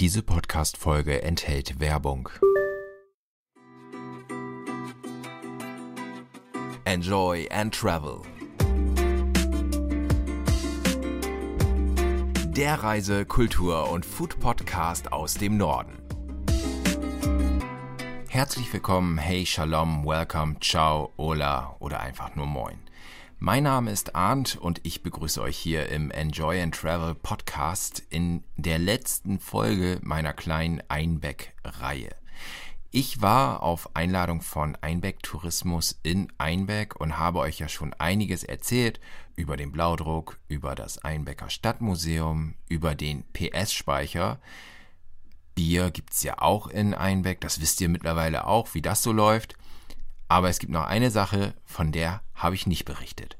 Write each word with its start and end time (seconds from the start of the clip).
Diese 0.00 0.22
Podcast-Folge 0.22 1.22
enthält 1.22 1.78
Werbung. 1.78 2.28
Enjoy 6.84 7.48
and 7.50 7.72
Travel. 7.72 8.20
Der 12.48 12.82
Reise-, 12.82 13.24
Kultur- 13.24 13.88
und 13.90 14.04
Food-Podcast 14.04 15.12
aus 15.12 15.34
dem 15.34 15.56
Norden. 15.56 16.02
Herzlich 18.28 18.72
willkommen, 18.72 19.18
hey, 19.18 19.46
Shalom, 19.46 20.04
Welcome, 20.04 20.56
Ciao, 20.60 21.12
Hola 21.16 21.76
oder 21.78 22.00
einfach 22.00 22.34
nur 22.34 22.46
Moin. 22.46 22.83
Mein 23.46 23.64
Name 23.64 23.90
ist 23.90 24.14
Arndt 24.14 24.56
und 24.56 24.80
ich 24.84 25.02
begrüße 25.02 25.42
euch 25.42 25.58
hier 25.58 25.90
im 25.90 26.10
Enjoy 26.10 26.62
and 26.62 26.74
Travel 26.74 27.14
Podcast 27.14 28.02
in 28.08 28.42
der 28.56 28.78
letzten 28.78 29.38
Folge 29.38 29.98
meiner 30.00 30.32
kleinen 30.32 30.82
Einbeck-Reihe. 30.88 32.08
Ich 32.90 33.20
war 33.20 33.62
auf 33.62 33.94
Einladung 33.94 34.40
von 34.40 34.76
Einbeck 34.76 35.22
Tourismus 35.22 36.00
in 36.02 36.32
Einbeck 36.38 36.98
und 36.98 37.18
habe 37.18 37.40
euch 37.40 37.58
ja 37.58 37.68
schon 37.68 37.92
einiges 37.92 38.44
erzählt 38.44 38.98
über 39.36 39.58
den 39.58 39.72
Blaudruck, 39.72 40.38
über 40.48 40.74
das 40.74 41.04
Einbecker 41.04 41.50
Stadtmuseum, 41.50 42.54
über 42.70 42.94
den 42.94 43.24
PS-Speicher. 43.34 44.40
Bier 45.54 45.90
gibt's 45.90 46.22
ja 46.22 46.38
auch 46.38 46.68
in 46.68 46.94
Einbeck, 46.94 47.42
das 47.42 47.60
wisst 47.60 47.78
ihr 47.82 47.90
mittlerweile 47.90 48.46
auch, 48.46 48.72
wie 48.72 48.80
das 48.80 49.02
so 49.02 49.12
läuft. 49.12 49.54
Aber 50.28 50.48
es 50.48 50.58
gibt 50.58 50.72
noch 50.72 50.86
eine 50.86 51.10
Sache, 51.10 51.54
von 51.64 51.92
der 51.92 52.22
habe 52.34 52.54
ich 52.54 52.66
nicht 52.66 52.84
berichtet. 52.84 53.36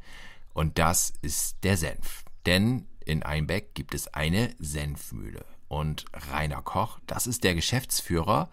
Und 0.53 0.79
das 0.79 1.13
ist 1.23 1.65
der 1.65 1.77
Senf. 1.77 2.25
Denn 2.47 2.87
in 3.05 3.23
Einbeck 3.23 3.75
gibt 3.75 3.95
es 3.95 4.13
eine 4.15 4.55
Senfmühle. 4.59 5.45
Und 5.69 6.05
Rainer 6.33 6.63
Koch, 6.63 7.01
das 7.07 7.27
ist 7.27 7.45
der 7.45 7.55
Geschäftsführer. 7.55 8.51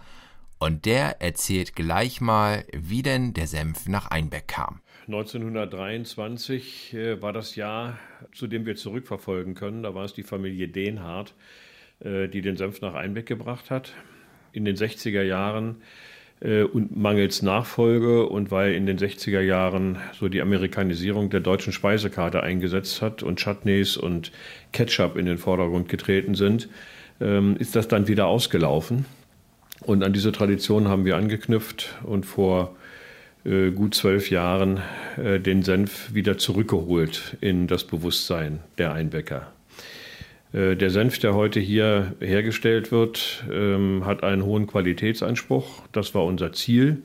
Und 0.59 0.85
der 0.85 1.21
erzählt 1.21 1.75
gleich 1.75 2.21
mal, 2.21 2.65
wie 2.71 3.01
denn 3.01 3.33
der 3.33 3.47
Senf 3.47 3.87
nach 3.87 4.07
Einbeck 4.07 4.47
kam. 4.47 4.81
1923 5.07 6.93
äh, 6.93 7.21
war 7.21 7.33
das 7.33 7.55
Jahr, 7.55 7.97
zu 8.33 8.47
dem 8.47 8.65
wir 8.65 8.75
zurückverfolgen 8.75 9.55
können. 9.55 9.83
Da 9.83 9.95
war 9.95 10.05
es 10.05 10.13
die 10.13 10.23
Familie 10.23 10.67
Dehnhardt, 10.67 11.33
äh, 11.99 12.27
die 12.27 12.41
den 12.41 12.57
Senf 12.57 12.81
nach 12.81 12.93
Einbeck 12.93 13.25
gebracht 13.25 13.71
hat. 13.71 13.93
In 14.53 14.65
den 14.65 14.75
60er 14.75 15.23
Jahren 15.23 15.81
und 16.41 16.97
mangels 16.97 17.43
Nachfolge 17.43 18.25
und 18.27 18.49
weil 18.49 18.73
in 18.73 18.87
den 18.87 18.97
60er 18.97 19.41
Jahren 19.41 19.99
so 20.19 20.27
die 20.27 20.41
Amerikanisierung 20.41 21.29
der 21.29 21.39
deutschen 21.39 21.71
Speisekarte 21.71 22.41
eingesetzt 22.41 23.03
hat 23.03 23.21
und 23.21 23.39
Chutneys 23.39 23.95
und 23.95 24.31
Ketchup 24.71 25.17
in 25.17 25.27
den 25.27 25.37
Vordergrund 25.37 25.87
getreten 25.87 26.33
sind, 26.33 26.67
ähm, 27.19 27.55
ist 27.59 27.75
das 27.75 27.87
dann 27.87 28.07
wieder 28.07 28.25
ausgelaufen. 28.25 29.05
Und 29.81 30.03
an 30.03 30.13
diese 30.13 30.31
Tradition 30.31 30.87
haben 30.87 31.05
wir 31.05 31.15
angeknüpft 31.15 31.95
und 32.03 32.25
vor 32.25 32.75
äh, 33.45 33.71
gut 33.71 33.95
zwölf 33.95 34.29
Jahren 34.29 34.79
äh, 35.17 35.39
den 35.39 35.63
Senf 35.63 36.13
wieder 36.13 36.37
zurückgeholt 36.37 37.37
in 37.41 37.67
das 37.67 37.83
Bewusstsein 37.83 38.59
der 38.77 38.93
Einbäcker. 38.93 39.51
Äh, 40.53 40.75
der 40.75 40.89
Senf, 40.89 41.19
der 41.19 41.33
heute 41.33 41.59
hier 41.59 42.13
hergestellt 42.19 42.91
wird, 42.91 43.43
ähm, 43.51 44.05
hat 44.05 44.23
einen 44.23 44.43
hohen 44.43 44.67
Qualitätsanspruch. 44.67 45.83
Das 45.91 46.13
war 46.13 46.25
unser 46.25 46.53
Ziel. 46.53 47.03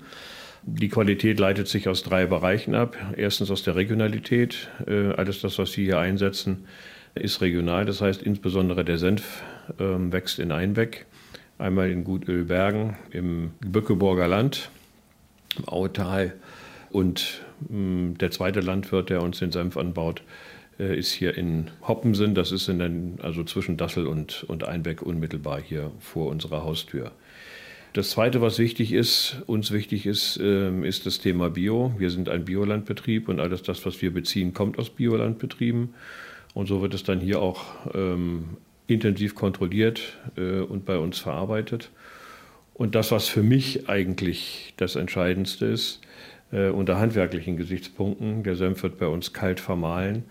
Die 0.63 0.89
Qualität 0.89 1.39
leitet 1.39 1.69
sich 1.69 1.89
aus 1.89 2.03
drei 2.03 2.27
Bereichen 2.27 2.75
ab. 2.75 2.97
Erstens 3.17 3.51
aus 3.51 3.63
der 3.63 3.77
Regionalität. 3.77 4.69
Äh, 4.87 5.13
alles 5.13 5.41
das, 5.41 5.59
was 5.59 5.73
Sie 5.73 5.85
hier 5.85 5.99
einsetzen, 5.99 6.67
ist 7.15 7.41
regional. 7.41 7.85
Das 7.85 8.01
heißt, 8.01 8.23
insbesondere 8.23 8.85
der 8.85 8.99
Senf 8.99 9.43
ähm, 9.79 10.13
wächst 10.13 10.39
in 10.39 10.51
Einbeck. 10.51 11.07
Einmal 11.59 11.91
in 11.91 12.05
Gutölbergen 12.05 12.97
im 13.11 13.53
Bückeburger 13.61 14.29
Land, 14.29 14.71
im 15.57 15.69
Autal. 15.69 16.35
Und 16.91 17.43
mm, 17.69 18.15
der 18.15 18.31
zweite 18.31 18.61
Landwirt, 18.61 19.09
der 19.09 19.23
uns 19.23 19.39
den 19.39 19.53
Senf 19.53 19.77
anbaut, 19.77 20.23
ist 20.79 21.13
hier 21.13 21.37
in 21.37 21.71
Hoppensen, 21.87 22.35
das 22.35 22.53
ist 22.53 22.69
in 22.69 22.79
den, 22.79 23.19
also 23.23 23.45
zwischen 23.45 23.77
Dassel 23.77 24.07
und, 24.07 24.45
und 24.45 24.65
Einbeck 24.65 25.03
unmittelbar 25.03 25.61
hier 25.61 25.91
vor 26.01 26.31
unserer 26.31 26.65
Haustür. 26.65 27.13
Das 27.97 28.11
Zweite, 28.11 28.43
was 28.43 28.59
wichtig 28.59 28.93
ist, 28.93 29.43
uns 29.47 29.71
wichtig 29.71 30.05
ist, 30.05 30.39
ähm, 30.43 30.85
ist 30.85 31.07
das 31.07 31.19
Thema 31.19 31.49
Bio. 31.49 31.95
Wir 31.97 32.11
sind 32.11 32.29
ein 32.29 32.45
Biolandbetrieb 32.45 33.27
und 33.27 33.41
alles 33.41 33.63
das, 33.63 33.87
was 33.87 34.03
wir 34.03 34.13
beziehen, 34.13 34.53
kommt 34.53 34.79
aus 34.79 34.91
Biolandbetrieben. 34.91 35.95
Und 36.53 36.67
so 36.67 36.83
wird 36.83 36.93
es 36.93 37.05
dann 37.05 37.21
hier 37.21 37.41
auch 37.41 37.65
ähm, 37.95 38.59
intensiv 38.87 39.35
kontrolliert 39.35 40.19
äh, 40.37 40.61
und 40.61 40.85
bei 40.85 40.99
uns 40.99 41.19
verarbeitet. 41.19 41.91
Und 42.75 42.95
das, 42.95 43.13
was 43.13 43.29
für 43.29 43.43
mich 43.43 43.89
eigentlich 43.89 44.75
das 44.77 44.95
Entscheidendste 44.95 45.65
ist, 45.65 46.03
äh, 46.53 46.69
unter 46.69 46.99
handwerklichen 46.99 47.57
Gesichtspunkten, 47.57 48.43
der 48.43 48.57
Senf 48.57 48.83
wird 48.83 48.99
bei 48.99 49.07
uns 49.07 49.33
kalt 49.33 49.59
vermahlen 49.59 50.25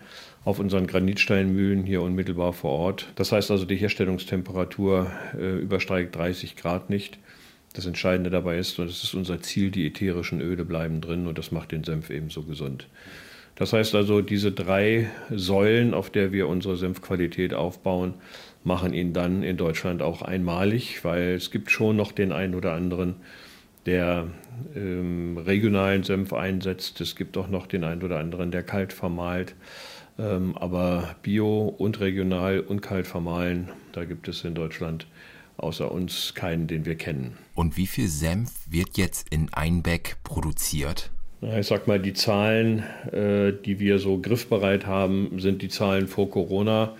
auf 0.46 0.60
unseren 0.60 0.86
Granitsteinmühlen 0.86 1.84
hier 1.84 2.02
unmittelbar 2.02 2.52
vor 2.52 2.70
Ort. 2.70 3.08
Das 3.16 3.32
heißt 3.32 3.50
also, 3.50 3.64
die 3.64 3.74
Herstellungstemperatur 3.74 5.10
äh, 5.36 5.58
übersteigt 5.58 6.14
30 6.14 6.54
Grad 6.54 6.88
nicht. 6.88 7.18
Das 7.74 7.84
Entscheidende 7.84 8.30
dabei 8.30 8.56
ist, 8.56 8.78
und 8.78 8.88
das 8.88 9.02
ist 9.02 9.12
unser 9.14 9.42
Ziel, 9.42 9.72
die 9.72 9.88
ätherischen 9.88 10.40
Öle 10.40 10.64
bleiben 10.64 11.00
drin 11.00 11.26
und 11.26 11.36
das 11.36 11.50
macht 11.50 11.72
den 11.72 11.82
Senf 11.82 12.10
ebenso 12.10 12.44
gesund. 12.44 12.86
Das 13.56 13.72
heißt 13.72 13.96
also, 13.96 14.20
diese 14.20 14.52
drei 14.52 15.10
Säulen, 15.30 15.94
auf 15.94 16.10
der 16.10 16.30
wir 16.30 16.46
unsere 16.46 16.76
Senfqualität 16.76 17.52
aufbauen, 17.52 18.14
machen 18.62 18.94
ihn 18.94 19.12
dann 19.12 19.42
in 19.42 19.56
Deutschland 19.56 20.00
auch 20.00 20.22
einmalig, 20.22 21.04
weil 21.04 21.34
es 21.34 21.50
gibt 21.50 21.72
schon 21.72 21.96
noch 21.96 22.12
den 22.12 22.30
einen 22.30 22.54
oder 22.54 22.72
anderen, 22.72 23.16
der 23.84 24.28
ähm, 24.76 25.38
regionalen 25.38 26.04
Senf 26.04 26.32
einsetzt. 26.32 27.00
Es 27.00 27.16
gibt 27.16 27.36
auch 27.36 27.48
noch 27.48 27.66
den 27.66 27.82
einen 27.82 28.04
oder 28.04 28.20
anderen, 28.20 28.52
der 28.52 28.62
kalt 28.62 28.92
vermahlt. 28.92 29.56
Ähm, 30.18 30.56
aber 30.56 31.16
Bio 31.22 31.68
und 31.68 32.00
regional 32.00 32.60
und 32.60 32.80
kalt 32.80 33.06
vermahlen, 33.06 33.70
da 33.92 34.04
gibt 34.04 34.28
es 34.28 34.44
in 34.44 34.54
Deutschland 34.54 35.06
außer 35.58 35.90
uns 35.90 36.34
keinen, 36.34 36.66
den 36.66 36.84
wir 36.84 36.96
kennen. 36.96 37.36
Und 37.54 37.76
wie 37.76 37.86
viel 37.86 38.08
Senf 38.08 38.52
wird 38.68 38.96
jetzt 38.96 39.28
in 39.30 39.52
Einbeck 39.52 40.16
produziert? 40.22 41.10
Ich 41.42 41.66
sag 41.66 41.86
mal, 41.86 42.00
die 42.00 42.14
Zahlen, 42.14 42.82
äh, 43.12 43.52
die 43.52 43.78
wir 43.78 43.98
so 43.98 44.18
griffbereit 44.18 44.86
haben, 44.86 45.38
sind 45.38 45.62
die 45.62 45.68
Zahlen 45.68 46.08
vor 46.08 46.30
Corona. 46.30 46.96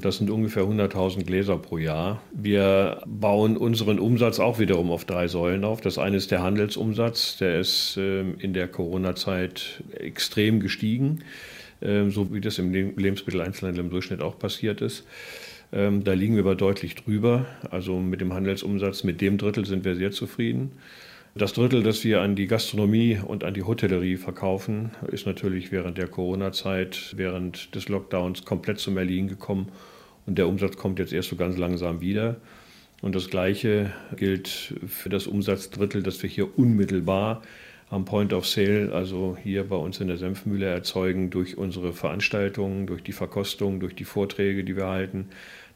Das 0.00 0.18
sind 0.18 0.28
ungefähr 0.28 0.64
100.000 0.64 1.24
Gläser 1.24 1.56
pro 1.56 1.78
Jahr. 1.78 2.20
Wir 2.32 3.00
bauen 3.06 3.56
unseren 3.56 3.98
Umsatz 3.98 4.40
auch 4.40 4.58
wiederum 4.58 4.90
auf 4.90 5.04
drei 5.04 5.28
Säulen 5.28 5.64
auf. 5.64 5.80
Das 5.80 5.98
eine 5.98 6.16
ist 6.16 6.30
der 6.30 6.42
Handelsumsatz. 6.42 7.38
Der 7.38 7.60
ist 7.60 7.96
ähm, 7.96 8.34
in 8.38 8.52
der 8.52 8.68
Corona-Zeit 8.68 9.82
extrem 9.98 10.60
gestiegen. 10.60 11.22
Ähm, 11.82 12.10
so 12.10 12.32
wie 12.32 12.40
das 12.40 12.58
im 12.58 12.72
Lebensmitteleinzelhandel 12.72 13.84
im 13.84 13.90
Durchschnitt 13.90 14.22
auch 14.22 14.38
passiert 14.38 14.80
ist. 14.80 15.06
Ähm, 15.72 16.04
da 16.04 16.12
liegen 16.12 16.34
wir 16.34 16.42
aber 16.42 16.54
deutlich 16.54 16.94
drüber. 16.94 17.46
Also 17.70 17.98
mit 17.98 18.20
dem 18.20 18.32
Handelsumsatz, 18.32 19.04
mit 19.04 19.20
dem 19.20 19.38
Drittel 19.38 19.66
sind 19.66 19.84
wir 19.84 19.96
sehr 19.96 20.10
zufrieden. 20.10 20.72
Das 21.34 21.52
Drittel, 21.52 21.82
das 21.82 22.02
wir 22.02 22.22
an 22.22 22.34
die 22.34 22.46
Gastronomie 22.46 23.18
und 23.22 23.44
an 23.44 23.52
die 23.52 23.62
Hotellerie 23.62 24.16
verkaufen, 24.16 24.92
ist 25.12 25.26
natürlich 25.26 25.70
während 25.70 25.98
der 25.98 26.08
Corona-Zeit, 26.08 27.12
während 27.16 27.74
des 27.74 27.90
Lockdowns 27.90 28.46
komplett 28.46 28.78
zum 28.78 28.96
Erliegen 28.96 29.28
gekommen. 29.28 29.68
Und 30.24 30.38
der 30.38 30.48
Umsatz 30.48 30.78
kommt 30.78 30.98
jetzt 30.98 31.12
erst 31.12 31.28
so 31.28 31.36
ganz 31.36 31.58
langsam 31.58 32.00
wieder. 32.00 32.36
Und 33.02 33.14
das 33.14 33.28
Gleiche 33.28 33.92
gilt 34.16 34.74
für 34.86 35.10
das 35.10 35.26
Umsatzdrittel, 35.26 36.02
das 36.02 36.22
wir 36.22 36.30
hier 36.30 36.58
unmittelbar 36.58 37.42
am 37.88 38.04
Point 38.04 38.32
of 38.32 38.46
Sale, 38.46 38.90
also 38.92 39.36
hier 39.40 39.68
bei 39.68 39.76
uns 39.76 40.00
in 40.00 40.08
der 40.08 40.16
Senfmühle 40.16 40.66
erzeugen 40.66 41.30
durch 41.30 41.56
unsere 41.56 41.92
Veranstaltungen, 41.92 42.86
durch 42.86 43.02
die 43.02 43.12
Verkostung, 43.12 43.78
durch 43.78 43.94
die 43.94 44.04
Vorträge, 44.04 44.64
die 44.64 44.76
wir 44.76 44.86
halten, 44.86 45.28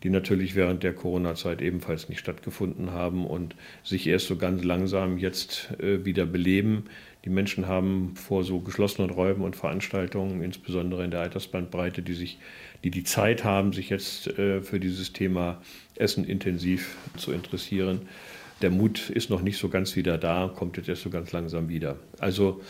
die 0.03 0.10
natürlich 0.10 0.54
während 0.56 0.82
der 0.82 0.93
Corona-Zeit 0.93 1.62
ebenfalls 1.62 2.09
nicht 2.09 2.19
stattgefunden 2.19 2.91
haben 2.91 3.27
und 3.27 3.54
sich 3.84 4.07
erst 4.07 4.27
so 4.27 4.36
ganz 4.36 4.65
langsam 4.65 5.18
jetzt 5.18 5.71
äh, 5.78 6.04
wieder 6.04 6.27
beleben. 6.27 6.84
Die 7.24 7.30
Menschen 7.30 7.68
haben 7.68 8.15
vor 8.16 8.42
so 8.42 8.60
geschlossenen 8.60 9.10
Räumen 9.10 9.42
und 9.42 9.54
Veranstaltungen, 9.54 10.42
insbesondere 10.42 11.04
in 11.04 11.10
der 11.10 11.21
Altersbandbreite, 11.21 12.03
die 12.03 12.15
sich, 12.15 12.39
die 12.83 12.91
die 12.91 13.04
Zeit 13.04 13.45
haben, 13.45 13.72
sich 13.72 13.91
jetzt 13.91 14.27
äh, 14.39 14.62
für 14.62 14.80
dieses 14.80 15.12
Thema 15.12 15.60
Essen 15.95 16.24
intensiv 16.24 16.97
zu 17.16 17.30
interessieren, 17.30 18.09
der 18.62 18.71
Mut 18.71 19.10
ist 19.10 19.30
noch 19.30 19.42
nicht 19.42 19.59
so 19.59 19.68
ganz 19.68 19.97
wieder 19.97 20.18
da, 20.18 20.53
kommt 20.54 20.77
jetzt 20.77 20.89
erst 20.89 21.03
so 21.03 21.10
ganz 21.10 21.33
langsam 21.33 21.68
wieder. 21.68 21.97
Also 22.18 22.60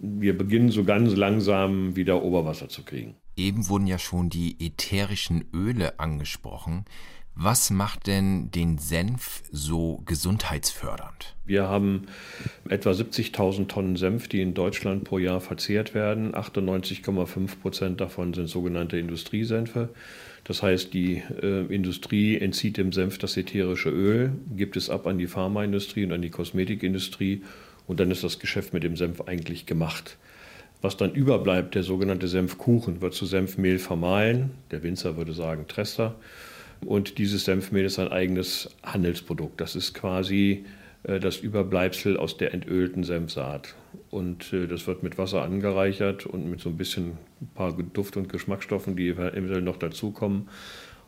wir 0.00 0.36
beginnen 0.36 0.70
so 0.70 0.84
ganz 0.84 1.14
langsam 1.16 1.96
wieder 1.96 2.22
Oberwasser 2.22 2.68
zu 2.68 2.82
kriegen. 2.82 3.14
Eben 3.36 3.68
wurden 3.68 3.86
ja 3.86 3.98
schon 3.98 4.30
die 4.30 4.56
ätherischen 4.64 5.44
Öle 5.54 5.98
angesprochen. 5.98 6.84
Was 7.34 7.70
macht 7.70 8.06
denn 8.06 8.50
den 8.50 8.78
Senf 8.78 9.42
so 9.50 10.02
gesundheitsfördernd? 10.04 11.36
Wir 11.46 11.68
haben 11.68 12.06
etwa 12.68 12.90
70.000 12.90 13.66
Tonnen 13.68 13.96
Senf, 13.96 14.28
die 14.28 14.42
in 14.42 14.52
Deutschland 14.52 15.04
pro 15.04 15.18
Jahr 15.18 15.40
verzehrt 15.40 15.94
werden. 15.94 16.34
98,5 16.34 17.60
Prozent 17.60 18.00
davon 18.00 18.34
sind 18.34 18.48
sogenannte 18.48 18.98
Industriesenfe. 18.98 19.88
Das 20.44 20.62
heißt, 20.62 20.92
die 20.92 21.22
äh, 21.42 21.66
Industrie 21.74 22.38
entzieht 22.38 22.76
dem 22.76 22.92
Senf 22.92 23.18
das 23.18 23.36
ätherische 23.36 23.90
Öl, 23.90 24.32
gibt 24.56 24.76
es 24.76 24.90
ab 24.90 25.06
an 25.06 25.18
die 25.18 25.26
Pharmaindustrie 25.26 26.04
und 26.04 26.12
an 26.12 26.22
die 26.22 26.30
Kosmetikindustrie 26.30 27.42
und 27.86 28.00
dann 28.00 28.10
ist 28.10 28.24
das 28.24 28.38
Geschäft 28.38 28.72
mit 28.72 28.82
dem 28.82 28.96
Senf 28.96 29.22
eigentlich 29.22 29.66
gemacht. 29.66 30.16
Was 30.82 30.96
dann 30.96 31.12
überbleibt, 31.12 31.74
der 31.74 31.82
sogenannte 31.82 32.28
Senfkuchen, 32.28 33.02
wird 33.02 33.14
zu 33.14 33.26
Senfmehl 33.26 33.78
vermahlen. 33.78 34.52
Der 34.70 34.82
Winzer 34.82 35.16
würde 35.16 35.34
sagen 35.34 35.66
Trester. 35.68 36.14
Und 36.84 37.18
dieses 37.18 37.44
Senfmehl 37.44 37.84
ist 37.84 37.98
ein 37.98 38.08
eigenes 38.08 38.74
Handelsprodukt. 38.82 39.60
Das 39.60 39.76
ist 39.76 39.94
quasi 39.94 40.64
äh, 41.02 41.20
das 41.20 41.38
Überbleibsel 41.38 42.16
aus 42.16 42.36
der 42.36 42.54
entölten 42.54 43.04
Senfsaat. 43.04 43.74
Und 44.10 44.52
äh, 44.52 44.66
das 44.66 44.86
wird 44.86 45.02
mit 45.02 45.18
Wasser 45.18 45.42
angereichert 45.42 46.26
und 46.26 46.48
mit 46.48 46.60
so 46.60 46.68
ein 46.68 46.76
bisschen 46.76 47.18
ein 47.40 47.50
paar 47.54 47.72
Duft- 47.72 48.16
und 48.16 48.28
Geschmacksstoffen, 48.28 48.96
die 48.96 49.08
eventuell 49.08 49.62
noch 49.62 49.76
dazukommen. 49.76 50.48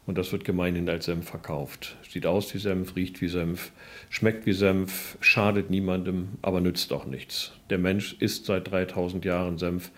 Und 0.05 0.19
das 0.19 0.33
wird 0.33 0.45
gemeinhin 0.45 0.89
als 0.89 1.05
Senf 1.05 1.29
verkauft. 1.29 1.97
Sieht 2.09 2.27
aus 2.27 2.53
wie 2.55 2.59
Senf, 2.59 2.97
riecht 2.97 3.21
wie 3.21 3.29
Senf, 3.29 3.71
schmeckt 4.11 4.47
wie 4.47 4.53
Senf, 4.53 5.17
schadet 5.21 5.71
niemandem, 5.71 6.31
aber 6.43 6.61
nützt 6.61 6.93
auch 6.93 7.07
nichts. 7.07 7.53
Der 7.71 7.79
Mensch 7.79 8.17
isst 8.19 8.47
seit 8.47 8.69
3000 8.71 9.25
Jahren 9.25 9.59
Senf, 9.59 9.93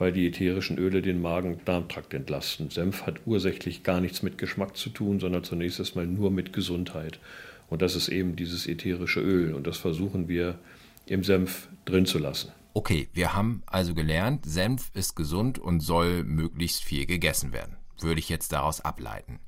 weil 0.00 0.12
die 0.12 0.26
ätherischen 0.26 0.78
Öle 0.78 1.02
den 1.02 1.20
Magen-Darmtrakt 1.20 2.14
entlasten. 2.14 2.70
Senf 2.70 3.02
hat 3.02 3.20
ursächlich 3.26 3.82
gar 3.82 4.00
nichts 4.00 4.22
mit 4.22 4.38
Geschmack 4.38 4.74
zu 4.74 4.88
tun, 4.88 5.20
sondern 5.20 5.44
zunächst 5.44 5.78
einmal 5.78 6.06
nur 6.06 6.30
mit 6.30 6.54
Gesundheit. 6.54 7.20
Und 7.68 7.82
das 7.82 7.94
ist 7.94 8.08
eben 8.08 8.34
dieses 8.34 8.66
ätherische 8.66 9.20
Öl. 9.20 9.52
Und 9.52 9.66
das 9.66 9.76
versuchen 9.76 10.26
wir 10.26 10.58
im 11.04 11.22
Senf 11.22 11.68
drin 11.84 12.06
zu 12.06 12.18
lassen. 12.18 12.50
Okay, 12.72 13.08
wir 13.12 13.34
haben 13.34 13.62
also 13.66 13.94
gelernt, 13.94 14.46
Senf 14.46 14.90
ist 14.94 15.16
gesund 15.16 15.58
und 15.58 15.80
soll 15.80 16.24
möglichst 16.24 16.82
viel 16.82 17.04
gegessen 17.04 17.52
werden. 17.52 17.76
Würde 18.00 18.20
ich 18.20 18.30
jetzt 18.30 18.54
daraus 18.54 18.80
ableiten. 18.80 19.38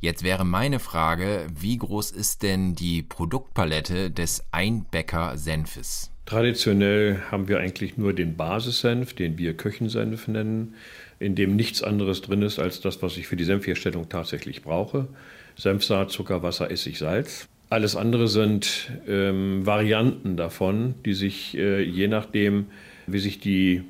Jetzt 0.00 0.22
wäre 0.22 0.44
meine 0.44 0.78
Frage, 0.78 1.48
wie 1.52 1.76
groß 1.76 2.12
ist 2.12 2.44
denn 2.44 2.76
die 2.76 3.02
Produktpalette 3.02 4.12
des 4.12 4.44
Einbäcker 4.52 5.36
Senfes? 5.36 6.12
Traditionell 6.24 7.20
haben 7.32 7.48
wir 7.48 7.58
eigentlich 7.58 7.96
nur 7.96 8.12
den 8.12 8.36
Basissenf, 8.36 9.14
den 9.14 9.38
wir 9.38 9.56
Köchensenf 9.56 10.28
nennen, 10.28 10.76
in 11.18 11.34
dem 11.34 11.56
nichts 11.56 11.82
anderes 11.82 12.22
drin 12.22 12.42
ist 12.42 12.60
als 12.60 12.80
das, 12.80 13.02
was 13.02 13.16
ich 13.16 13.26
für 13.26 13.34
die 13.34 13.42
Senfherstellung 13.42 14.08
tatsächlich 14.08 14.62
brauche. 14.62 15.08
Senfsaat, 15.56 16.12
Zucker, 16.12 16.44
Wasser, 16.44 16.70
Essig, 16.70 16.96
Salz. 16.98 17.48
Alles 17.68 17.96
andere 17.96 18.28
sind 18.28 18.92
ähm, 19.08 19.66
Varianten 19.66 20.36
davon, 20.36 20.94
die 21.04 21.14
sich 21.14 21.56
äh, 21.58 21.82
je 21.82 22.06
nachdem, 22.06 22.66
wie 23.08 23.18
sich 23.18 23.40
die 23.40 23.82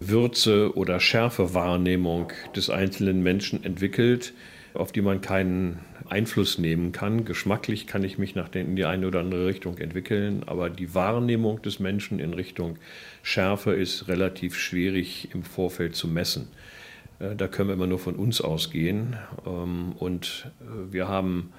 Würze- 0.00 0.76
oder 0.76 0.98
Schärfewahrnehmung 0.98 2.32
des 2.56 2.68
einzelnen 2.68 3.22
Menschen 3.22 3.62
entwickelt, 3.62 4.32
auf 4.74 4.92
die 4.92 5.02
man 5.02 5.20
keinen 5.20 5.80
Einfluss 6.08 6.58
nehmen 6.58 6.92
kann. 6.92 7.24
Geschmacklich 7.24 7.86
kann 7.86 8.04
ich 8.04 8.18
mich 8.18 8.34
nach 8.34 8.48
den, 8.48 8.68
in 8.68 8.76
die 8.76 8.84
eine 8.84 9.06
oder 9.06 9.20
andere 9.20 9.46
Richtung 9.46 9.78
entwickeln, 9.78 10.42
aber 10.46 10.70
die 10.70 10.94
Wahrnehmung 10.94 11.62
des 11.62 11.80
Menschen 11.80 12.18
in 12.18 12.34
Richtung 12.34 12.76
Schärfe 13.22 13.72
ist 13.72 14.08
relativ 14.08 14.58
schwierig 14.58 15.28
im 15.34 15.42
Vorfeld 15.42 15.94
zu 15.94 16.08
messen. 16.08 16.48
Äh, 17.18 17.36
da 17.36 17.48
können 17.48 17.68
wir 17.68 17.74
immer 17.74 17.86
nur 17.86 17.98
von 17.98 18.16
uns 18.16 18.40
ausgehen. 18.40 19.16
Ähm, 19.46 19.92
und 19.98 20.50
äh, 20.60 20.92
wir 20.92 21.08
haben 21.08 21.52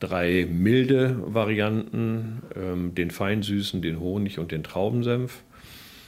drei 0.00 0.46
milde 0.50 1.16
Varianten, 1.26 2.42
ähm, 2.56 2.94
den 2.94 3.10
Feinsüßen, 3.10 3.82
den 3.82 3.98
Honig 4.00 4.38
und 4.38 4.52
den 4.52 4.62
Traubensenf. 4.62 5.42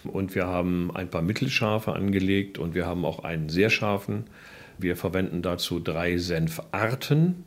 Und 0.05 0.35
wir 0.35 0.47
haben 0.47 0.91
ein 0.95 1.09
paar 1.09 1.23
mittelscharfe 1.23 1.93
angelegt 1.93 2.59
und 2.59 2.75
wir 2.75 2.87
haben 2.87 3.05
auch 3.05 3.25
einen 3.25 3.51
sehr 3.51 3.69
scharfen. 3.69 4.25
Wir 4.81 4.97
verwenden 4.97 5.43
dazu 5.43 5.79
drei 5.79 6.17
Senfarten. 6.17 7.44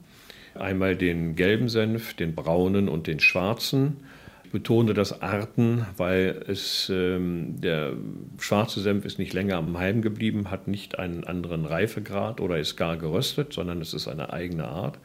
Einmal 0.56 0.96
den 0.96 1.36
gelben 1.36 1.68
Senf, 1.68 2.14
den 2.14 2.36
braunen 2.36 2.88
und 2.88 3.08
den 3.08 3.20
schwarzen. 3.20 3.98
Ich 4.44 4.52
betone 4.52 4.94
das 4.94 5.22
Arten, 5.24 5.88
weil 5.98 6.44
es, 6.48 6.92
ähm, 6.94 7.60
der 7.60 7.94
schwarze 8.38 8.82
Senf 8.82 9.04
ist 9.06 9.18
nicht 9.18 9.34
länger 9.34 9.58
am 9.58 9.78
Heim 9.80 10.04
geblieben, 10.04 10.52
hat 10.52 10.68
nicht 10.68 11.00
einen 11.00 11.24
anderen 11.24 11.66
Reifegrad 11.66 12.40
oder 12.40 12.60
ist 12.60 12.76
gar 12.76 12.98
geröstet, 12.98 13.52
sondern 13.54 13.82
es 13.82 13.96
ist 13.96 14.08
eine 14.08 14.32
eigene 14.32 14.68
Art. 14.68 15.00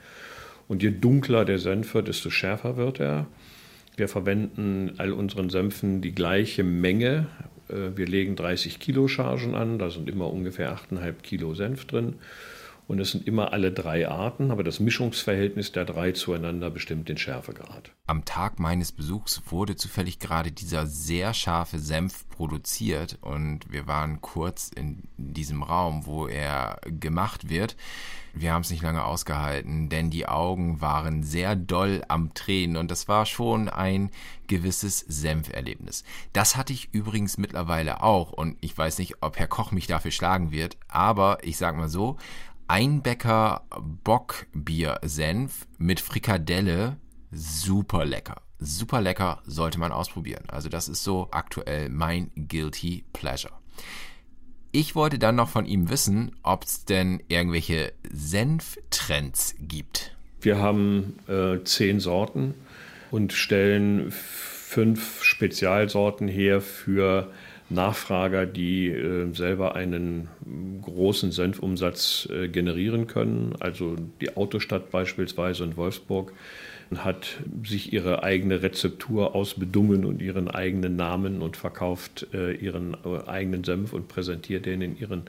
Und 0.68 0.82
je 0.82 0.90
dunkler 0.90 1.46
der 1.46 1.58
Senf 1.58 1.94
wird, 1.94 2.08
desto 2.08 2.28
schärfer 2.28 2.76
wird 2.76 3.00
er. 3.00 3.26
Wir 3.96 4.06
verwenden 4.06 4.92
all 4.98 5.12
unseren 5.12 5.48
Senfen 5.48 6.02
die 6.02 6.14
gleiche 6.14 6.62
Menge. 6.62 7.26
Äh, 7.68 7.96
wir 7.96 8.06
legen 8.06 8.36
30 8.36 8.78
Kilo 8.78 9.08
Chargen 9.08 9.54
an, 9.54 9.78
da 9.78 9.90
sind 9.90 10.08
immer 10.08 10.32
ungefähr 10.32 10.74
8,5 10.74 11.12
Kilo 11.22 11.54
Senf 11.54 11.86
drin. 11.86 12.14
Und 12.88 13.00
es 13.00 13.10
sind 13.10 13.26
immer 13.26 13.52
alle 13.52 13.70
drei 13.70 14.08
Arten, 14.08 14.50
aber 14.50 14.64
das 14.64 14.80
Mischungsverhältnis 14.80 15.72
der 15.72 15.84
drei 15.84 16.12
zueinander 16.12 16.70
bestimmt 16.70 17.10
den 17.10 17.18
Schärfegrad. 17.18 17.92
Am 18.06 18.24
Tag 18.24 18.58
meines 18.58 18.92
Besuchs 18.92 19.42
wurde 19.50 19.76
zufällig 19.76 20.18
gerade 20.18 20.50
dieser 20.50 20.86
sehr 20.86 21.34
scharfe 21.34 21.78
Senf 21.78 22.26
produziert 22.30 23.18
und 23.20 23.70
wir 23.70 23.86
waren 23.86 24.22
kurz 24.22 24.70
in 24.74 25.02
diesem 25.18 25.62
Raum, 25.62 26.06
wo 26.06 26.28
er 26.28 26.80
gemacht 26.86 27.50
wird. 27.50 27.76
Wir 28.32 28.54
haben 28.54 28.62
es 28.62 28.70
nicht 28.70 28.82
lange 28.82 29.04
ausgehalten, 29.04 29.90
denn 29.90 30.08
die 30.08 30.26
Augen 30.26 30.80
waren 30.80 31.22
sehr 31.22 31.56
doll 31.56 32.02
am 32.08 32.32
Tränen 32.32 32.78
und 32.78 32.90
das 32.90 33.06
war 33.06 33.26
schon 33.26 33.68
ein 33.68 34.10
gewisses 34.46 35.00
Senferlebnis. 35.00 36.04
Das 36.32 36.56
hatte 36.56 36.72
ich 36.72 36.88
übrigens 36.92 37.36
mittlerweile 37.36 38.02
auch 38.02 38.32
und 38.32 38.56
ich 38.62 38.76
weiß 38.78 38.98
nicht, 38.98 39.22
ob 39.22 39.38
Herr 39.38 39.48
Koch 39.48 39.72
mich 39.72 39.88
dafür 39.88 40.10
schlagen 40.10 40.52
wird, 40.52 40.78
aber 40.88 41.38
ich 41.42 41.58
sag 41.58 41.76
mal 41.76 41.90
so, 41.90 42.16
Einbäcker 42.68 43.62
Bockbier-Senf 44.04 45.66
mit 45.78 46.00
Frikadelle. 46.00 46.98
Super 47.32 48.04
lecker. 48.04 48.42
Super 48.58 49.00
lecker, 49.00 49.42
sollte 49.46 49.80
man 49.80 49.90
ausprobieren. 49.90 50.44
Also 50.48 50.68
das 50.68 50.88
ist 50.88 51.02
so 51.02 51.28
aktuell 51.30 51.88
mein 51.88 52.30
Guilty 52.36 53.04
Pleasure. 53.14 53.54
Ich 54.70 54.94
wollte 54.94 55.18
dann 55.18 55.36
noch 55.36 55.48
von 55.48 55.64
ihm 55.64 55.88
wissen, 55.88 56.36
ob 56.42 56.64
es 56.64 56.84
denn 56.84 57.22
irgendwelche 57.28 57.94
Senftrends 58.12 59.54
gibt. 59.58 60.14
Wir 60.42 60.58
haben 60.58 61.18
äh, 61.26 61.64
zehn 61.64 62.00
Sorten 62.00 62.54
und 63.10 63.32
stellen 63.32 64.10
fünf 64.10 65.24
Spezialsorten 65.24 66.28
her 66.28 66.60
für 66.60 67.32
Nachfrager, 67.70 68.46
die 68.46 68.88
äh, 68.88 69.32
selber 69.34 69.74
einen 69.74 70.28
großen 70.82 71.32
Senfumsatz 71.32 72.28
äh, 72.32 72.48
generieren 72.48 73.06
können. 73.06 73.54
Also 73.60 73.96
die 74.20 74.36
Autostadt 74.36 74.90
beispielsweise 74.90 75.64
in 75.64 75.76
Wolfsburg 75.76 76.32
hat 76.96 77.36
sich 77.64 77.92
ihre 77.92 78.22
eigene 78.22 78.62
Rezeptur 78.62 79.34
ausbedungen 79.34 80.06
und 80.06 80.22
ihren 80.22 80.48
eigenen 80.48 80.96
Namen 80.96 81.42
und 81.42 81.56
verkauft 81.56 82.26
äh, 82.32 82.52
ihren 82.52 82.96
eigenen 83.04 83.62
Senf 83.64 83.92
und 83.92 84.08
präsentiert 84.08 84.64
den 84.64 84.80
in 84.80 84.98
ihren 84.98 85.24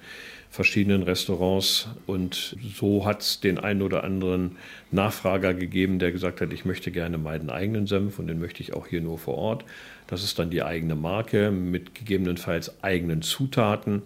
verschiedenen 0.50 1.04
Restaurants. 1.04 1.90
Und 2.08 2.56
so 2.76 3.06
hat 3.06 3.22
es 3.22 3.42
den 3.42 3.58
einen 3.58 3.82
oder 3.82 4.06
anderen 4.06 4.56
Nachfrager 4.92 5.54
gegeben, 5.54 6.00
der 6.00 6.14
gesagt 6.14 6.40
hat, 6.40 6.54
ich 6.54 6.64
möchte 6.64 6.92
gerne 6.92 7.18
meinen 7.18 7.50
eigenen 7.50 7.88
Senf 7.88 8.20
und 8.20 8.28
den 8.28 8.40
möchte 8.40 8.64
ich 8.64 8.74
auch 8.74 8.88
hier 8.88 9.02
nur 9.02 9.20
vor 9.20 9.38
Ort. 9.38 9.66
Das 10.10 10.24
ist 10.24 10.40
dann 10.40 10.50
die 10.50 10.64
eigene 10.64 10.96
Marke 10.96 11.52
mit 11.52 11.94
gegebenenfalls 11.94 12.84
eigenen 12.84 13.22
Zutaten. 13.22 14.02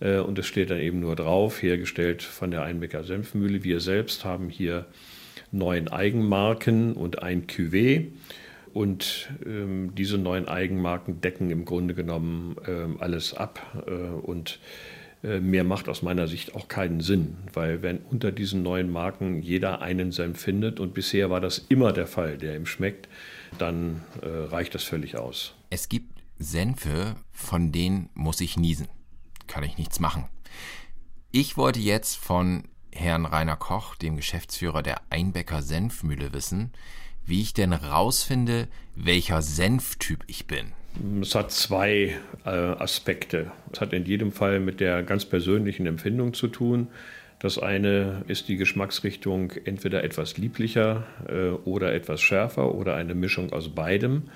Äh, 0.00 0.18
und 0.18 0.38
es 0.38 0.46
steht 0.46 0.68
dann 0.68 0.80
eben 0.80 1.00
nur 1.00 1.16
drauf, 1.16 1.62
hergestellt 1.62 2.22
von 2.22 2.50
der 2.50 2.62
Einbecker 2.62 3.04
Senfmühle. 3.04 3.64
Wir 3.64 3.80
selbst 3.80 4.26
haben 4.26 4.50
hier 4.50 4.84
neun 5.52 5.88
Eigenmarken 5.88 6.92
und 6.92 7.22
ein 7.22 7.46
Cuvée. 7.46 8.08
Und 8.74 9.30
ähm, 9.46 9.94
diese 9.96 10.18
neuen 10.18 10.46
Eigenmarken 10.46 11.22
decken 11.22 11.50
im 11.50 11.64
Grunde 11.64 11.94
genommen 11.94 12.56
ähm, 12.68 12.98
alles 13.00 13.32
ab. 13.32 13.84
Äh, 13.86 13.92
und 13.92 14.58
äh, 15.24 15.40
mehr 15.40 15.64
macht 15.64 15.88
aus 15.88 16.02
meiner 16.02 16.28
Sicht 16.28 16.54
auch 16.54 16.68
keinen 16.68 17.00
Sinn, 17.00 17.36
weil 17.54 17.80
wenn 17.80 18.00
unter 18.10 18.30
diesen 18.30 18.62
neuen 18.62 18.90
Marken 18.90 19.40
jeder 19.40 19.80
einen 19.80 20.12
Senf 20.12 20.38
findet, 20.38 20.80
und 20.80 20.92
bisher 20.92 21.30
war 21.30 21.40
das 21.40 21.64
immer 21.70 21.94
der 21.94 22.06
Fall, 22.06 22.36
der 22.36 22.56
ihm 22.56 22.66
schmeckt, 22.66 23.08
dann 23.58 24.02
äh, 24.22 24.26
reicht 24.26 24.74
das 24.74 24.84
völlig 24.84 25.16
aus. 25.16 25.54
Es 25.70 25.88
gibt 25.88 26.12
Senfe, 26.38 27.16
von 27.32 27.72
denen 27.72 28.10
muss 28.14 28.40
ich 28.40 28.56
niesen. 28.56 28.88
Kann 29.46 29.64
ich 29.64 29.78
nichts 29.78 30.00
machen. 30.00 30.24
Ich 31.32 31.56
wollte 31.56 31.80
jetzt 31.80 32.16
von 32.16 32.64
Herrn 32.92 33.26
Rainer 33.26 33.56
Koch, 33.56 33.94
dem 33.94 34.16
Geschäftsführer 34.16 34.82
der 34.82 35.00
Einbecker 35.10 35.62
Senfmühle, 35.62 36.32
wissen, 36.32 36.72
wie 37.24 37.42
ich 37.42 37.54
denn 37.54 37.72
rausfinde, 37.72 38.68
welcher 38.94 39.42
Senftyp 39.42 40.24
ich 40.26 40.46
bin. 40.46 40.72
Es 41.20 41.34
hat 41.34 41.52
zwei 41.52 42.16
äh, 42.44 42.48
Aspekte. 42.48 43.50
Es 43.72 43.80
hat 43.80 43.92
in 43.92 44.06
jedem 44.06 44.32
Fall 44.32 44.60
mit 44.60 44.80
der 44.80 45.02
ganz 45.02 45.26
persönlichen 45.26 45.86
Empfindung 45.86 46.32
zu 46.32 46.48
tun. 46.48 46.88
Das 47.38 47.58
eine 47.58 48.22
ist 48.28 48.48
die 48.48 48.56
Geschmacksrichtung 48.56 49.52
entweder 49.64 50.02
etwas 50.02 50.38
lieblicher 50.38 51.04
äh, 51.28 51.50
oder 51.50 51.92
etwas 51.92 52.22
schärfer 52.22 52.74
oder 52.74 52.94
eine 52.94 53.14
Mischung 53.14 53.52
aus 53.52 53.68
beidem. 53.68 54.30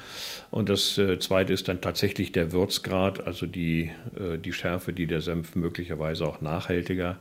Und 0.50 0.68
das 0.68 0.98
äh, 0.98 1.18
zweite 1.18 1.54
ist 1.54 1.68
dann 1.68 1.80
tatsächlich 1.80 2.32
der 2.32 2.52
Würzgrad, 2.52 3.26
also 3.26 3.46
die, 3.46 3.90
äh, 4.18 4.36
die 4.36 4.52
Schärfe, 4.52 4.92
die 4.92 5.06
der 5.06 5.22
Senf 5.22 5.56
möglicherweise 5.56 6.26
auch 6.26 6.42
nachhaltiger 6.42 7.16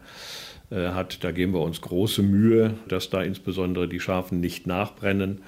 äh, 0.69 0.89
hat. 0.89 1.23
Da 1.23 1.31
geben 1.31 1.53
wir 1.53 1.61
uns 1.61 1.79
große 1.79 2.23
Mühe, 2.23 2.73
dass 2.89 3.09
da 3.09 3.21
insbesondere 3.21 3.87
die 3.87 4.01
Schafen 4.01 4.41
nicht 4.41 4.67
nachbrennen. 4.67 5.43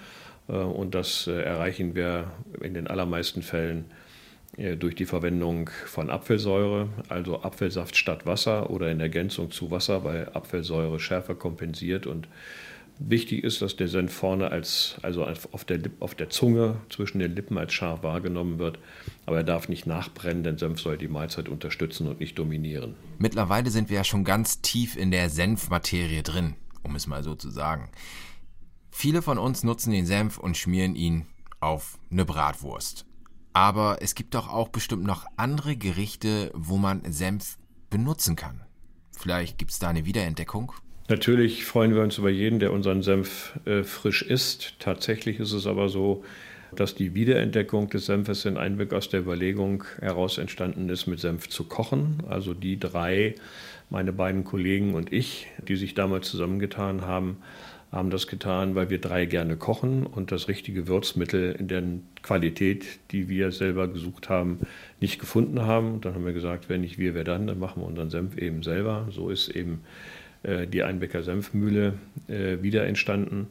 Äh, 0.48 0.54
und 0.54 0.96
das 0.96 1.28
äh, 1.28 1.42
erreichen 1.42 1.94
wir 1.94 2.32
in 2.62 2.74
den 2.74 2.88
allermeisten 2.88 3.42
Fällen 3.42 3.86
durch 4.80 4.96
die 4.96 5.06
Verwendung 5.06 5.70
von 5.86 6.10
Apfelsäure, 6.10 6.90
also 7.10 7.42
Apfelsaft 7.42 7.96
statt 7.96 8.26
Wasser 8.26 8.70
oder 8.70 8.92
in 8.92 9.00
Ergänzung 9.00 9.52
zu 9.52 9.72
Wasser, 9.72 10.04
weil 10.04 10.30
Apfelsäure 10.34 11.00
Schärfe 11.00 11.36
kompensiert 11.36 12.06
und 12.08 12.28
Wichtig 13.04 13.44
ist, 13.44 13.64
dass 13.64 13.76
der 13.76 13.88
Senf 13.88 14.14
vorne 14.14 14.52
als, 14.52 14.96
also 15.02 15.26
auf 15.26 15.66
der, 15.66 15.80
auf 16.00 16.14
der 16.14 16.30
Zunge 16.30 16.76
zwischen 16.90 17.18
den 17.18 17.34
Lippen 17.34 17.58
als 17.58 17.74
scharf 17.74 18.04
wahrgenommen 18.04 18.60
wird. 18.60 18.78
Aber 19.26 19.38
er 19.38 19.44
darf 19.44 19.70
nicht 19.70 19.88
nachbrennen, 19.88 20.44
denn 20.44 20.60
Senf 20.60 20.80
soll 20.80 21.00
die 21.00 21.08
Mahlzeit 21.08 21.50
unterstützen 21.50 22.08
und 22.08 22.20
nicht 22.20 22.38
dominieren. 22.38 22.96
Mittlerweile 23.18 23.72
sind 23.72 23.90
wir 23.90 23.98
ja 23.98 24.04
schon 24.04 24.24
ganz 24.24 24.62
tief 24.62 24.96
in 24.96 25.10
der 25.10 25.32
Senfmaterie 25.32 26.22
drin, 26.22 26.54
um 26.84 26.96
es 26.96 27.08
mal 27.08 27.24
so 27.24 27.34
zu 27.34 27.50
sagen. 27.50 27.90
Viele 28.92 29.24
von 29.24 29.40
uns 29.40 29.64
nutzen 29.64 29.92
den 29.92 30.06
Senf 30.06 30.38
und 30.38 30.56
schmieren 30.56 30.96
ihn 30.96 31.26
auf 31.60 31.98
eine 32.12 32.26
Bratwurst. 32.26 33.06
Aber 33.54 33.98
es 34.02 34.16
gibt 34.16 34.34
doch 34.34 34.50
auch 34.50 34.70
bestimmt 34.70 35.04
noch 35.04 35.26
andere 35.38 35.76
Gerichte, 35.76 36.52
wo 36.54 36.78
man 36.78 37.02
Senf 37.12 37.58
benutzen 37.90 38.36
kann. 38.36 38.62
Vielleicht 39.12 39.58
gibt 39.58 39.72
es 39.72 39.80
da 39.80 39.90
eine 39.90 40.06
Wiederentdeckung? 40.06 40.72
Natürlich 41.10 41.66
freuen 41.66 41.94
wir 41.94 42.02
uns 42.02 42.18
über 42.18 42.30
jeden, 42.30 42.60
der 42.60 42.72
unseren 42.72 43.04
Senf 43.04 43.60
äh, 43.66 43.84
frisch 43.84 44.22
isst. 44.22 44.76
Tatsächlich 44.80 45.40
ist 45.40 45.52
es 45.52 45.68
aber 45.68 45.90
so, 45.90 46.24
dass 46.74 46.96
die 46.96 47.14
Wiederentdeckung 47.14 47.90
des 47.90 48.06
Senfes 48.06 48.46
in 48.46 48.58
Einblick 48.58 48.94
aus 48.94 49.10
der 49.10 49.20
Überlegung 49.20 49.84
heraus 50.00 50.38
entstanden 50.38 50.88
ist, 50.90 51.08
mit 51.08 51.20
Senf 51.20 51.50
zu 51.50 51.66
kochen. 51.66 52.24
Also 52.30 52.54
die 52.54 52.80
drei, 52.80 53.36
meine 53.90 54.14
beiden 54.14 54.46
Kollegen 54.46 54.94
und 54.94 55.12
ich, 55.12 55.48
die 55.68 55.76
sich 55.76 55.94
damals 55.94 56.30
zusammengetan 56.30 57.02
haben, 57.02 57.38
haben 57.92 58.10
das 58.10 58.28
getan, 58.28 58.74
weil 58.76 58.90
wir 58.90 59.00
drei 59.00 59.26
gerne 59.26 59.58
kochen 59.58 60.06
und 60.06 60.32
das 60.32 60.48
richtige 60.48 60.88
Würzmittel 60.88 61.54
in 61.58 61.68
der 61.68 61.84
Qualität, 62.24 62.86
die 63.12 63.28
wir 63.28 63.52
selber 63.52 63.88
gesucht 63.90 64.30
haben, 64.30 64.60
nicht 65.02 65.20
gefunden 65.20 65.62
haben. 65.62 66.00
dann 66.00 66.14
haben 66.14 66.26
wir 66.26 66.34
gesagt, 66.34 66.70
wenn 66.70 66.82
nicht 66.82 66.98
wir, 66.98 67.14
wer 67.16 67.26
dann? 67.26 67.48
Dann 67.48 67.60
machen 67.60 67.82
wir 67.82 67.88
unseren 67.88 68.10
Senf 68.10 68.38
eben 68.38 68.64
selber. 68.64 69.08
So 69.12 69.30
ist 69.30 69.50
eben 69.50 69.82
äh, 70.44 70.68
die 70.68 70.84
Einbecker 70.84 71.22
Senfmühle 71.22 71.96
äh, 72.28 72.62
wieder 72.62 72.86
entstanden. 72.86 73.50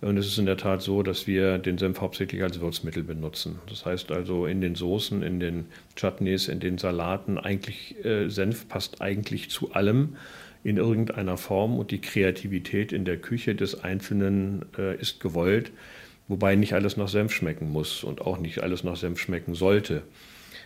Und 0.00 0.16
es 0.16 0.28
ist 0.28 0.38
in 0.38 0.46
der 0.46 0.56
Tat 0.56 0.80
so, 0.80 1.02
dass 1.02 1.26
wir 1.26 1.58
den 1.58 1.76
Senf 1.76 2.00
hauptsächlich 2.00 2.42
als 2.42 2.60
Würzmittel 2.60 3.02
benutzen. 3.02 3.58
Das 3.68 3.84
heißt 3.84 4.12
also 4.12 4.46
in 4.46 4.60
den 4.60 4.74
Soßen, 4.74 5.22
in 5.22 5.40
den 5.40 5.66
Chutneys, 5.94 6.48
in 6.48 6.60
den 6.60 6.78
Salaten, 6.78 7.38
eigentlich 7.38 8.02
äh, 8.04 8.28
Senf 8.28 8.68
passt 8.68 9.02
eigentlich 9.02 9.50
zu 9.50 9.72
allem 9.72 10.16
in 10.62 10.76
irgendeiner 10.76 11.36
Form 11.36 11.78
und 11.78 11.90
die 11.90 12.00
Kreativität 12.00 12.92
in 12.92 13.04
der 13.04 13.16
Küche 13.16 13.54
des 13.54 13.82
Einzelnen 13.82 14.66
äh, 14.78 14.96
ist 14.96 15.20
gewollt, 15.20 15.72
wobei 16.28 16.54
nicht 16.54 16.74
alles 16.74 16.96
nach 16.96 17.08
Senf 17.08 17.32
schmecken 17.32 17.70
muss 17.70 18.04
und 18.04 18.20
auch 18.20 18.38
nicht 18.38 18.62
alles 18.62 18.84
nach 18.84 18.96
Senf 18.96 19.18
schmecken 19.18 19.54
sollte. 19.54 20.02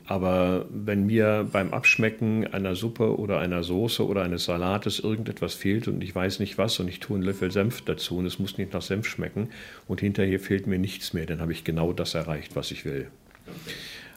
Aber 0.06 0.66
wenn 0.70 1.06
mir 1.06 1.48
beim 1.50 1.72
Abschmecken 1.72 2.46
einer 2.46 2.74
Suppe 2.74 3.18
oder 3.18 3.38
einer 3.38 3.62
Soße 3.62 4.06
oder 4.06 4.22
eines 4.22 4.44
Salates 4.44 4.98
irgendetwas 4.98 5.54
fehlt 5.54 5.88
und 5.88 6.02
ich 6.04 6.14
weiß 6.14 6.40
nicht 6.40 6.58
was 6.58 6.78
und 6.78 6.88
ich 6.88 7.00
tue 7.00 7.16
einen 7.16 7.24
Löffel 7.24 7.50
Senf 7.50 7.80
dazu 7.82 8.18
und 8.18 8.26
es 8.26 8.38
muss 8.38 8.58
nicht 8.58 8.74
nach 8.74 8.82
Senf 8.82 9.06
schmecken 9.06 9.48
und 9.88 10.00
hinterher 10.00 10.40
fehlt 10.40 10.66
mir 10.66 10.78
nichts 10.78 11.14
mehr, 11.14 11.24
dann 11.24 11.40
habe 11.40 11.52
ich 11.52 11.64
genau 11.64 11.94
das 11.94 12.14
erreicht, 12.14 12.54
was 12.54 12.70
ich 12.70 12.84
will. 12.84 13.06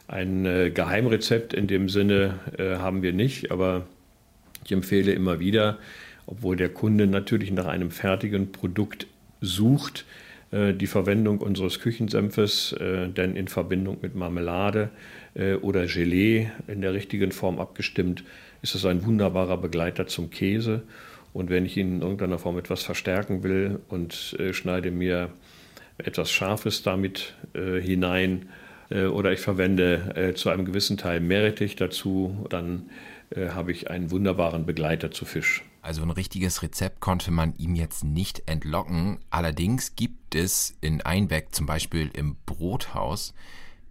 Ein 0.08 0.44
äh, 0.44 0.70
Geheimrezept 0.70 1.54
in 1.54 1.66
dem 1.66 1.88
Sinne 1.88 2.38
äh, 2.58 2.76
haben 2.76 3.02
wir 3.02 3.14
nicht, 3.14 3.50
aber 3.50 3.86
ich 4.64 4.72
empfehle 4.72 5.12
immer 5.12 5.40
wieder, 5.40 5.78
obwohl 6.26 6.56
der 6.56 6.68
Kunde 6.68 7.06
natürlich 7.06 7.50
nach 7.50 7.66
einem 7.66 7.90
fertigen 7.90 8.52
Produkt 8.52 9.06
sucht, 9.40 10.04
äh, 10.50 10.72
die 10.72 10.86
Verwendung 10.86 11.38
unseres 11.38 11.80
Küchensenfes, 11.80 12.72
äh, 12.72 13.08
denn 13.08 13.36
in 13.36 13.48
Verbindung 13.48 13.98
mit 14.00 14.14
Marmelade 14.14 14.90
äh, 15.34 15.54
oder 15.54 15.86
Gelee 15.86 16.50
in 16.66 16.80
der 16.80 16.94
richtigen 16.94 17.32
Form 17.32 17.58
abgestimmt, 17.58 18.24
ist 18.62 18.74
es 18.74 18.84
ein 18.86 19.04
wunderbarer 19.04 19.58
Begleiter 19.58 20.06
zum 20.06 20.30
Käse. 20.30 20.82
Und 21.34 21.50
wenn 21.50 21.66
ich 21.66 21.76
ihn 21.76 21.96
in 21.96 22.02
irgendeiner 22.02 22.38
Form 22.38 22.58
etwas 22.58 22.82
verstärken 22.82 23.42
will 23.42 23.80
und 23.88 24.36
schneide 24.50 24.90
mir 24.90 25.30
etwas 25.98 26.32
Scharfes 26.32 26.82
damit 26.82 27.34
hinein 27.54 28.48
oder 28.90 29.30
ich 29.30 29.38
verwende 29.38 30.32
zu 30.34 30.48
einem 30.48 30.64
gewissen 30.64 30.96
Teil 30.96 31.20
Meerrettich 31.20 31.76
dazu, 31.76 32.46
dann 32.48 32.88
habe 33.36 33.72
ich 33.72 33.90
einen 33.90 34.10
wunderbaren 34.10 34.66
Begleiter 34.66 35.10
zu 35.10 35.24
Fisch. 35.24 35.64
Also 35.82 36.02
ein 36.02 36.10
richtiges 36.10 36.62
Rezept 36.62 37.00
konnte 37.00 37.30
man 37.30 37.54
ihm 37.56 37.74
jetzt 37.74 38.04
nicht 38.04 38.42
entlocken. 38.46 39.18
Allerdings 39.30 39.96
gibt 39.96 40.34
es 40.34 40.76
in 40.80 41.00
Einbeck, 41.02 41.54
zum 41.54 41.66
Beispiel 41.66 42.10
im 42.12 42.36
Brothaus, 42.46 43.32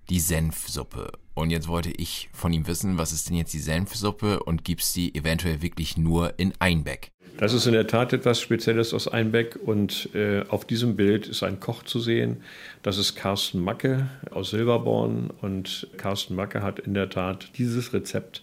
die 0.10 0.20
Senfsuppe. 0.20 1.12
Und 1.34 1.50
jetzt 1.52 1.68
wollte 1.68 1.92
ich 1.92 2.30
von 2.34 2.52
ihm 2.54 2.68
wissen, 2.68 2.98
was 2.98 3.12
ist 3.12 3.30
denn 3.30 3.38
jetzt 3.38 3.54
die 3.54 3.60
Senfsuppe 3.60 4.42
und 4.44 4.64
gibt 4.64 4.82
es 4.82 4.94
die 4.94 5.14
eventuell 5.16 5.62
wirklich 5.62 5.98
nur 5.98 6.38
in 6.40 6.54
Einbeck? 6.60 7.12
Das 7.38 7.54
ist 7.54 7.68
in 7.68 7.74
der 7.74 7.86
Tat 7.86 8.14
etwas 8.14 8.42
Spezielles 8.42 8.96
aus 8.96 9.08
Einbeck 9.08 9.60
und 9.64 10.10
äh, 10.16 10.44
auf 10.50 10.66
diesem 10.66 10.96
Bild 10.96 11.28
ist 11.28 11.44
ein 11.44 11.60
Koch 11.60 11.84
zu 11.84 12.00
sehen. 12.00 12.38
Das 12.82 12.98
ist 12.98 13.16
Carsten 13.16 13.60
Macke 13.60 14.10
aus 14.32 14.50
Silberborn 14.50 15.30
und 15.42 15.88
Carsten 15.98 16.34
Macke 16.34 16.64
hat 16.64 16.80
in 16.80 16.96
der 16.96 17.10
Tat 17.10 17.52
dieses 17.58 17.94
Rezept 17.94 18.42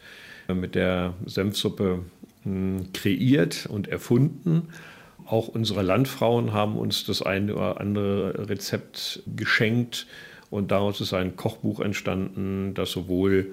mit 0.53 0.75
der 0.75 1.15
Senfsuppe 1.27 2.01
kreiert 2.93 3.67
und 3.67 3.89
erfunden. 3.89 4.69
Auch 5.27 5.49
unsere 5.49 5.83
Landfrauen 5.83 6.53
haben 6.53 6.77
uns 6.77 7.05
das 7.05 7.23
eine 7.23 7.55
oder 7.55 7.81
andere 7.81 8.49
Rezept 8.49 9.23
geschenkt 9.35 10.07
und 10.51 10.71
daraus 10.71 11.01
ist 11.01 11.15
ein 11.15 11.37
Kochbuch 11.37 11.81
entstanden, 11.81 12.75
das 12.75 12.91
sowohl 12.91 13.53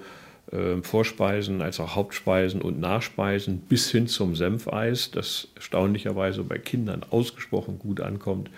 Vorspeisen 0.82 1.62
als 1.62 1.80
auch 1.80 1.94
Hauptspeisen 1.94 2.60
und 2.60 2.78
Nachspeisen 2.78 3.58
bis 3.60 3.90
hin 3.90 4.06
zum 4.06 4.36
Senfeis, 4.36 5.10
das 5.10 5.48
erstaunlicherweise 5.54 6.44
bei 6.44 6.58
Kindern 6.58 7.06
ausgesprochen 7.08 7.78
gut 7.78 8.00
ankommt, 8.00 8.50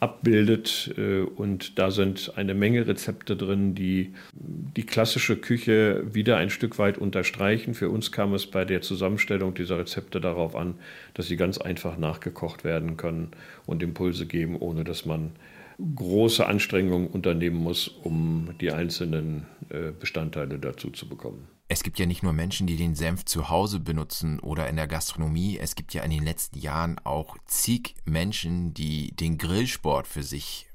abbildet. 0.00 0.94
Äh, 0.96 1.20
und 1.20 1.78
da 1.78 1.90
sind 1.90 2.32
eine 2.36 2.54
Menge 2.54 2.86
Rezepte 2.86 3.36
drin, 3.36 3.74
die 3.74 4.14
die 4.32 4.86
klassische 4.86 5.36
Küche 5.36 6.02
wieder 6.12 6.36
ein 6.36 6.50
Stück 6.50 6.78
weit 6.78 6.98
unterstreichen. 6.98 7.74
Für 7.74 7.90
uns 7.90 8.10
kam 8.12 8.34
es 8.34 8.46
bei 8.46 8.64
der 8.64 8.82
Zusammenstellung 8.82 9.54
dieser 9.54 9.78
Rezepte 9.78 10.20
darauf 10.20 10.56
an, 10.56 10.74
dass 11.14 11.26
sie 11.26 11.36
ganz 11.36 11.58
einfach 11.58 11.98
nachgekocht 11.98 12.64
werden 12.64 12.96
können 12.96 13.30
und 13.66 13.82
Impulse 13.82 14.26
geben, 14.26 14.56
ohne 14.56 14.84
dass 14.84 15.04
man 15.04 15.32
große 15.78 16.46
Anstrengungen 16.46 17.08
unternehmen 17.08 17.56
muss, 17.56 17.88
um 17.88 18.54
die 18.60 18.72
einzelnen 18.72 19.46
äh, 19.70 19.92
Bestandteile 19.92 20.58
dazu 20.58 20.90
zu 20.90 21.08
bekommen. 21.08 21.48
Es 21.68 21.82
gibt 21.82 21.98
ja 21.98 22.06
nicht 22.06 22.22
nur 22.22 22.32
Menschen, 22.32 22.66
die 22.66 22.76
den 22.76 22.94
Senf 22.94 23.26
zu 23.26 23.50
Hause 23.50 23.78
benutzen 23.78 24.40
oder 24.40 24.68
in 24.68 24.76
der 24.76 24.86
Gastronomie. 24.86 25.58
Es 25.58 25.74
gibt 25.74 25.92
ja 25.92 26.02
in 26.02 26.10
den 26.10 26.24
letzten 26.24 26.58
Jahren 26.58 26.98
auch 27.04 27.36
zig 27.46 27.94
Menschen, 28.04 28.72
die 28.72 29.14
den 29.14 29.36
Grillsport 29.36 30.06
für 30.06 30.22
sich 30.22 30.66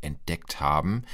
entdeckt 0.00 0.60
haben 0.60 1.04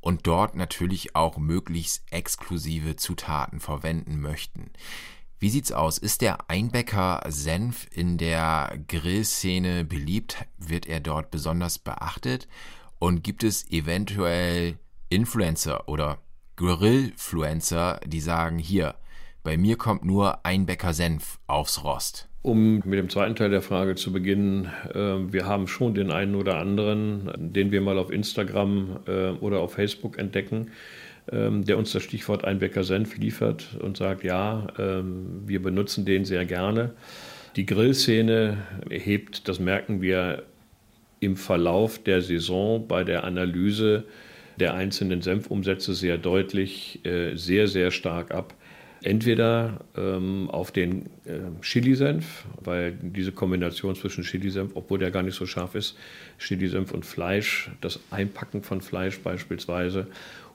und 0.00 0.26
dort 0.28 0.54
natürlich 0.54 1.16
auch 1.16 1.36
möglichst 1.36 2.04
exklusive 2.12 2.94
Zutaten 2.94 3.58
verwenden 3.58 4.20
möchten. 4.20 4.70
Wie 5.40 5.50
sieht's 5.50 5.72
aus? 5.72 5.98
Ist 5.98 6.22
der 6.22 6.48
Einbäcker 6.48 7.22
Senf 7.28 7.88
in 7.90 8.16
der 8.16 8.78
Grillszene 8.86 9.84
beliebt? 9.84 10.46
Wird 10.56 10.86
er 10.86 11.00
dort 11.00 11.30
besonders 11.32 11.78
beachtet? 11.80 12.46
Und 12.98 13.22
gibt 13.22 13.44
es 13.44 13.70
eventuell 13.70 14.74
Influencer 15.08 15.88
oder 15.88 16.18
Grillfluencer, 16.56 18.00
die 18.06 18.20
sagen, 18.20 18.58
hier, 18.58 18.94
bei 19.42 19.56
mir 19.56 19.76
kommt 19.76 20.04
nur 20.04 20.44
ein 20.44 20.66
Bäcker 20.66 20.92
Senf 20.92 21.38
aufs 21.46 21.84
Rost. 21.84 22.28
Um 22.42 22.76
mit 22.84 22.94
dem 22.98 23.08
zweiten 23.08 23.34
Teil 23.34 23.50
der 23.50 23.60
Frage 23.60 23.96
zu 23.96 24.12
beginnen, 24.12 24.70
äh, 24.94 25.32
wir 25.32 25.46
haben 25.46 25.66
schon 25.66 25.94
den 25.94 26.10
einen 26.10 26.34
oder 26.34 26.58
anderen, 26.58 27.30
den 27.36 27.72
wir 27.72 27.80
mal 27.80 27.98
auf 27.98 28.10
Instagram 28.10 29.00
äh, 29.06 29.30
oder 29.30 29.60
auf 29.60 29.74
Facebook 29.74 30.18
entdecken, 30.18 30.70
äh, 31.26 31.50
der 31.50 31.76
uns 31.76 31.92
das 31.92 32.02
Stichwort 32.02 32.44
Einbäcker 32.44 32.84
Senf 32.84 33.18
liefert 33.18 33.76
und 33.80 33.96
sagt, 33.96 34.24
ja, 34.24 34.68
ähm, 34.78 35.42
wir 35.44 35.60
benutzen 35.60 36.04
den 36.04 36.24
sehr 36.24 36.46
gerne. 36.46 36.94
Die 37.56 37.66
Grillszene 37.66 38.58
hebt, 38.90 39.48
das 39.48 39.60
merken 39.60 40.00
wir 40.00 40.44
im 41.20 41.36
Verlauf 41.36 42.02
der 42.02 42.22
Saison 42.22 42.86
bei 42.86 43.04
der 43.04 43.24
Analyse 43.24 44.04
der 44.58 44.74
einzelnen 44.74 45.22
Senfumsätze 45.22 45.94
sehr 45.94 46.18
deutlich, 46.18 47.04
äh, 47.04 47.36
sehr, 47.36 47.68
sehr 47.68 47.90
stark 47.90 48.32
ab. 48.32 48.54
entweder 49.02 49.84
ähm, 49.96 50.48
auf 50.50 50.72
den 50.72 51.06
äh, 51.26 51.38
Chilisenf, 51.60 52.46
weil 52.64 52.96
diese 53.00 53.30
Kombination 53.30 53.94
zwischen 53.94 54.24
Chilisenf, 54.24 54.72
obwohl 54.74 54.98
der 54.98 55.10
gar 55.10 55.22
nicht 55.22 55.36
so 55.36 55.46
scharf 55.46 55.74
ist, 55.74 55.96
Chilisenf 56.38 56.92
und 56.92 57.04
Fleisch, 57.04 57.70
das 57.82 58.00
Einpacken 58.10 58.62
von 58.62 58.80
Fleisch 58.80 59.20
beispielsweise 59.20 60.06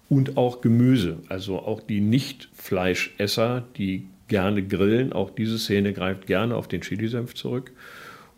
und 0.09 0.37
auch 0.37 0.59
Gemüse, 0.59 1.19
also 1.29 1.59
auch 1.59 1.81
die 1.81 2.01
Nicht-Fleischesser, 2.01 3.63
die 3.77 4.07
gerne 4.27 4.63
grillen, 4.63 5.13
auch 5.13 5.29
diese 5.29 5.59
Szene 5.59 5.93
greift 5.93 6.25
gerne 6.25 6.55
auf 6.55 6.67
den 6.67 6.81
Chilisenf 6.81 7.35
zurück. 7.35 7.71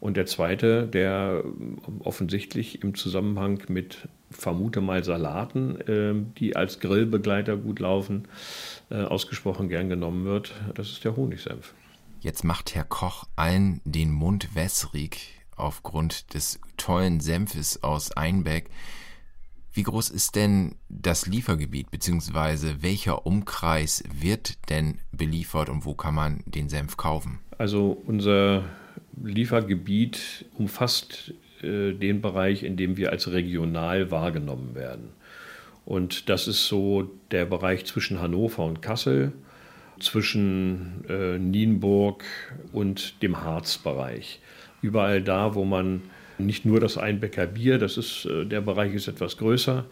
Und 0.04 0.18
der 0.18 0.26
zweite, 0.26 0.86
der 0.86 1.46
offensichtlich 2.00 2.84
im 2.84 2.94
Zusammenhang 2.94 3.64
mit, 3.70 4.10
vermute 4.32 4.82
mal, 4.82 5.02
Salaten, 5.02 5.80
äh, 5.80 6.14
die 6.38 6.58
als 6.58 6.82
Grillbegleiter 6.82 7.56
gut 7.56 7.80
laufen, 7.80 8.28
äh, 8.90 8.96
ausgesprochen 8.96 9.70
gern 9.70 9.88
genommen 9.88 10.26
wird, 10.26 10.56
das 10.76 10.90
ist 10.90 11.06
der 11.06 11.16
Honigsenf. 11.16 11.74
Jetzt 12.20 12.44
macht 12.44 12.76
Herr 12.76 12.84
Koch 12.84 13.24
allen 13.38 13.80
den 13.86 14.12
Mund 14.12 14.54
wässrig 14.56 15.40
aufgrund 15.56 16.34
des 16.34 16.60
tollen 16.76 17.22
Senfes 17.22 17.82
aus 17.82 18.12
Einbeck. 18.12 18.70
Wie 19.72 19.84
groß 19.84 20.10
ist 20.10 20.36
denn 20.36 20.76
das 20.90 21.28
Liefergebiet, 21.28 21.92
beziehungsweise 21.92 22.84
welcher 22.84 23.26
Umkreis 23.26 24.04
wird 24.14 24.70
denn 24.70 25.00
beliefert 25.14 25.70
und 25.70 25.86
wo 25.86 25.94
kann 25.94 26.14
man 26.14 26.44
den 26.46 26.68
Senf 26.68 26.98
kaufen? 26.98 27.40
Also 27.58 27.98
unser 28.06 28.66
Liefergebiet 29.22 30.46
umfasst 30.58 31.34
äh, 31.62 31.94
den 31.94 32.22
Bereich, 32.22 32.64
in 32.64 32.78
dem 32.78 32.98
wir 32.98 33.12
als 33.12 33.32
regional 33.32 34.12
wahrgenommen 34.12 34.76
werden. 34.76 35.10
Und 35.86 36.30
das 36.30 36.48
ist 36.48 36.68
so 36.68 37.12
der 37.32 37.46
Bereich 37.46 37.86
zwischen 37.86 38.22
Hannover 38.22 38.66
und 38.66 38.82
Kassel, 38.82 39.34
zwischen 40.00 41.06
äh, 41.08 41.38
Nienburg 41.38 42.24
und 42.72 43.22
dem 43.22 43.42
Harzbereich. 43.42 44.40
Überall 44.82 45.22
da, 45.22 45.56
wo 45.56 45.66
man 45.66 46.02
nicht 46.38 46.66
nur 46.66 46.80
das 46.80 46.98
Einbecker 46.98 47.48
Bier, 47.48 47.78
das 47.78 47.98
ist, 47.98 48.26
äh, 48.26 48.46
der 48.46 48.62
Bereich 48.62 48.94
ist 48.94 49.08
etwas 49.08 49.38
größer, 49.38 49.86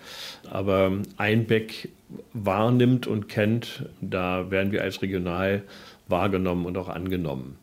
aber 0.49 0.91
Einbeck 1.17 1.89
wahrnimmt 2.33 3.07
und 3.07 3.29
kennt, 3.29 3.85
da 4.01 4.51
werden 4.51 4.71
wir 4.71 4.81
als 4.81 5.01
regional 5.01 5.63
wahrgenommen 6.07 6.65
und 6.65 6.77
auch 6.77 6.89
angenommen. 6.89 7.57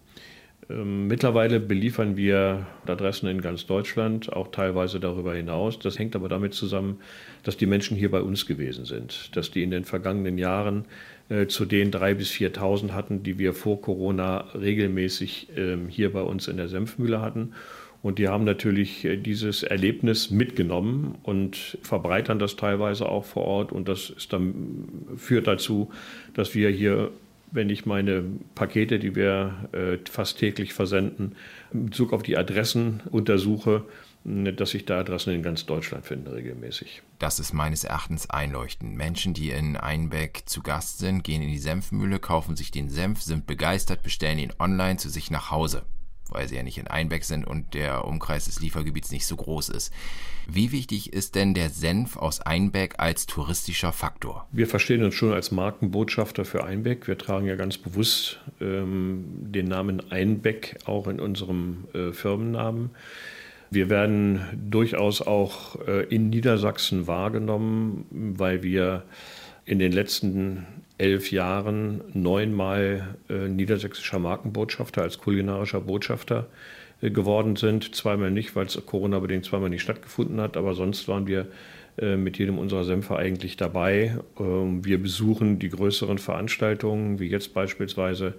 Ähm, 0.71 1.07
mittlerweile 1.07 1.61
beliefern 1.61 2.17
wir 2.17 2.67
Adressen 2.87 3.29
in 3.29 3.41
ganz 3.41 3.67
Deutschland, 3.67 4.33
auch 4.33 4.49
teilweise 4.49 5.01
darüber 5.01 5.35
hinaus. 5.35 5.79
Das 5.79 5.99
hängt 5.99 6.15
aber 6.15 6.29
damit 6.29 6.55
zusammen, 6.55 7.01
dass 7.43 7.57
die 7.57 7.67
Menschen 7.67 7.97
hier 7.97 8.11
bei 8.11 8.21
uns 8.21 8.47
gewesen 8.47 8.85
sind, 8.85 9.35
dass 9.37 9.51
die 9.51 9.63
in 9.63 9.71
den 9.71 9.85
vergangenen 9.85 10.37
Jahren 10.37 10.85
äh, 11.31 11.47
zu 11.47 11.65
den 11.65 11.91
3.000 11.91 12.15
bis 12.15 12.31
4.000 12.33 12.91
hatten, 12.91 13.23
die 13.23 13.39
wir 13.39 13.55
vor 13.55 13.81
Corona 13.81 14.47
regelmäßig 14.55 15.57
äh, 15.57 15.77
hier 15.89 16.13
bei 16.13 16.23
uns 16.23 16.49
in 16.49 16.59
der 16.59 16.69
Senfmühle 16.69 17.21
hatten. 17.21 17.55
Und 18.01 18.19
die 18.19 18.29
haben 18.29 18.45
natürlich 18.45 19.05
äh, 19.05 19.17
dieses 19.17 19.63
Erlebnis 19.63 20.31
mitgenommen 20.31 21.17
und 21.23 21.79
verbreitern 21.83 22.39
das 22.39 22.57
teilweise 22.57 23.09
auch 23.09 23.25
vor 23.25 23.45
Ort. 23.45 23.73
Und 23.73 23.89
das 23.89 24.13
dann, 24.29 24.89
führt 25.17 25.47
dazu, 25.47 25.91
dass 26.35 26.55
wir 26.55 26.69
hier 26.71 27.11
wenn 27.51 27.71
ich 27.71 27.87
meine 27.87 28.25
Pakete, 28.55 28.99
die 28.99 29.15
wir 29.15 29.69
äh, 29.73 29.99
fast 30.11 30.39
täglich 30.39 30.75
versenden, 30.75 31.37
in 31.73 31.87
Bezug 31.87 32.13
auf 32.13 32.23
die 32.23 32.37
Adressen 32.37 33.03
untersuche, 33.11 33.85
dass 34.25 34.75
ich 34.75 34.85
da 34.85 35.01
Adressen 35.01 35.33
in 35.33 35.43
ganz 35.43 35.65
Deutschland 35.65 36.05
finde 36.05 36.35
regelmäßig. 36.35 37.03
Das 37.19 37.39
ist 37.39 37.53
meines 37.53 37.85
Erachtens 37.85 38.29
einleuchtend. 38.29 38.97
Menschen, 38.97 39.33
die 39.33 39.51
in 39.51 39.77
Einbeck 39.77 40.43
zu 40.47 40.63
Gast 40.63 40.99
sind, 40.99 41.25
gehen 41.25 41.41
in 41.41 41.49
die 41.49 41.59
Senfmühle, 41.59 42.19
kaufen 42.19 42.57
sich 42.57 42.71
den 42.71 42.91
Senf, 42.91 43.23
sind 43.23 43.47
begeistert, 43.47 44.03
bestellen 44.03 44.39
ihn 44.39 44.53
online 44.59 44.99
zu 44.99 45.09
sich 45.09 45.31
nach 45.31 45.51
Hause 45.51 45.85
weil 46.33 46.49
sie 46.49 46.57
ja 46.57 46.63
nicht 46.63 46.79
in 46.79 46.87
Einbeck 46.87 47.25
sind 47.25 47.47
und 47.47 47.75
der 47.75 48.05
Umkreis 48.07 48.47
des 48.47 48.61
Liefergebiets 48.61 49.11
nicht 49.11 49.27
so 49.27 49.37
groß 49.37 49.71
ist. 49.71 49.93
Wie 50.51 50.73
wichtig 50.73 51.13
ist 51.13 51.35
denn 51.35 51.53
der 51.53 51.69
Senf 51.69 52.17
aus 52.17 52.41
Einbeck 52.41 52.95
als 52.99 53.27
touristischer 53.27 53.93
Faktor? 53.93 54.49
Wir 54.51 54.67
verstehen 54.67 55.05
uns 55.05 55.15
schon 55.15 55.33
als 55.33 55.51
Markenbotschafter 55.51 56.47
für 56.47 56.65
Einbeck. 56.65 57.07
Wir 57.07 57.19
tragen 57.19 57.47
ja 57.47 57.55
ganz 57.55 57.77
bewusst 57.77 58.41
ähm, 58.61 59.25
den 59.41 59.67
Namen 59.67 60.11
Einbeck 60.11 60.79
auch 60.87 61.07
in 61.07 61.21
unserem 61.21 61.85
äh, 61.93 62.13
Firmennamen. 62.13 62.91
Wir 63.71 63.91
werden 63.91 64.41
durchaus 64.71 65.21
auch 65.21 65.77
äh, 65.87 66.05
in 66.05 66.31
Niedersachsen 66.31 67.07
wahrgenommen, 67.07 68.07
weil 68.11 68.63
wir 68.63 69.03
in 69.67 69.79
den 69.79 69.93
letzten 69.93 70.67
elf 70.99 71.31
Jahren 71.31 72.03
neunmal 72.13 73.17
äh, 73.31 73.49
niedersächsischer 73.49 74.19
Markenbotschafter 74.19 75.03
als 75.03 75.19
kulinarischer 75.19 75.81
Botschafter 75.81 76.47
äh, 77.01 77.11
geworden 77.11 77.57
sind. 77.57 77.95
Zweimal 77.95 78.31
nicht, 78.31 78.55
weil 78.57 78.67
es 78.67 78.85
Corona-bedingt 78.85 79.45
zweimal 79.45 79.71
nicht 79.71 79.83
stattgefunden 79.83 80.41
hat, 80.41 80.57
aber 80.57 80.75
sonst 80.75 81.09
waren 81.09 81.27
wir 81.27 81.47
äh, 82.01 82.17
mit 82.17 82.39
jedem 82.39 82.59
unserer 82.59 82.85
Senfer 82.85 83.17
eigentlich 83.17 83.57
dabei. 83.57 84.19
Ähm, 84.39 84.85
wir 84.85 85.03
besuchen 85.03 85.59
die 85.59 85.69
größeren 85.69 86.19
Veranstaltungen, 86.19 87.19
wie 87.19 87.27
jetzt 87.27 87.55
beispielsweise 87.55 88.35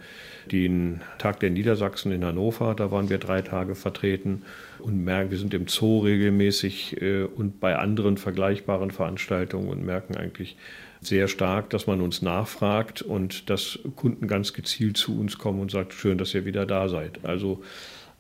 den 0.50 1.02
Tag 1.18 1.42
der 1.42 1.50
Niedersachsen 1.50 2.12
in 2.12 2.24
Hannover. 2.24 2.74
Da 2.74 2.92
waren 2.92 3.10
wir 3.10 3.18
drei 3.18 3.42
Tage 3.42 3.76
vertreten 3.76 4.44
und 4.80 5.04
merken, 5.04 5.32
wir 5.32 5.38
sind 5.38 5.54
im 5.54 5.68
Zoo 5.68 6.00
regelmäßig 6.00 7.02
äh, 7.02 7.24
und 7.24 7.60
bei 7.60 7.76
anderen 7.76 8.18
vergleichbaren 8.18 8.92
Veranstaltungen 8.92 9.68
und 9.68 9.86
merken 9.86 10.16
eigentlich, 10.16 10.56
sehr 11.02 11.28
stark, 11.28 11.70
dass 11.70 11.88
man 11.88 12.02
uns 12.02 12.22
nachfragt 12.22 13.02
und 13.02 13.50
dass 13.50 13.80
Kunden 13.96 14.28
ganz 14.28 14.54
gezielt 14.54 14.98
zu 14.98 15.20
uns 15.20 15.38
kommen 15.38 15.60
und 15.60 15.72
sagen, 15.72 15.92
schön, 15.92 16.18
dass 16.18 16.34
ihr 16.34 16.46
wieder 16.46 16.66
da 16.66 16.90
seid. 16.90 17.24
Also 17.24 17.64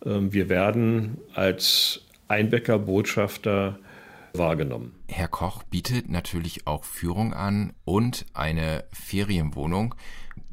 ähm, 0.05 0.31
wir 0.33 0.49
werden 0.49 1.17
als 1.33 2.01
Einbäcker 2.27 2.79
Botschafter 2.79 3.79
wahrgenommen. 4.33 4.95
Herr 5.07 5.27
Koch 5.27 5.63
bietet 5.63 6.09
natürlich 6.09 6.67
auch 6.67 6.83
Führung 6.83 7.33
an 7.33 7.73
und 7.83 8.25
eine 8.33 8.85
Ferienwohnung. 8.93 9.95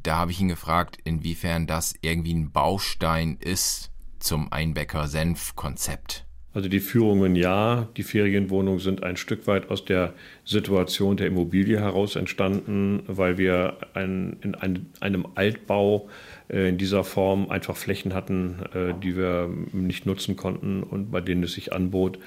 Da 0.03 0.17
habe 0.17 0.31
ich 0.31 0.41
ihn 0.41 0.47
gefragt, 0.47 0.97
inwiefern 1.03 1.67
das 1.67 1.93
irgendwie 2.01 2.33
ein 2.33 2.51
Baustein 2.51 3.37
ist 3.39 3.91
zum 4.19 4.51
Einbäcker-Senf-Konzept. 4.51 6.26
Also 6.53 6.69
die 6.69 6.79
Führungen 6.79 7.35
ja, 7.35 7.87
die 7.97 8.03
Ferienwohnungen 8.03 8.79
sind 8.79 9.03
ein 9.03 9.17
Stück 9.17 9.45
weit 9.45 9.69
aus 9.69 9.85
der 9.85 10.13
Situation 10.43 11.17
der 11.17 11.27
Immobilie 11.27 11.79
heraus 11.79 12.15
entstanden, 12.15 13.03
weil 13.05 13.37
wir 13.37 13.77
ein, 13.93 14.37
in 14.41 14.55
ein, 14.55 14.87
einem 14.99 15.27
Altbau 15.35 16.09
äh, 16.49 16.69
in 16.69 16.77
dieser 16.77 17.03
Form 17.03 17.51
einfach 17.51 17.77
Flächen 17.77 18.13
hatten, 18.13 18.55
äh, 18.73 18.93
die 19.03 19.15
wir 19.15 19.49
nicht 19.71 20.05
nutzen 20.05 20.35
konnten 20.35 20.81
und 20.81 21.11
bei 21.11 21.21
denen 21.21 21.43
es 21.43 21.53
sich 21.53 21.73
anbot, 21.73 22.17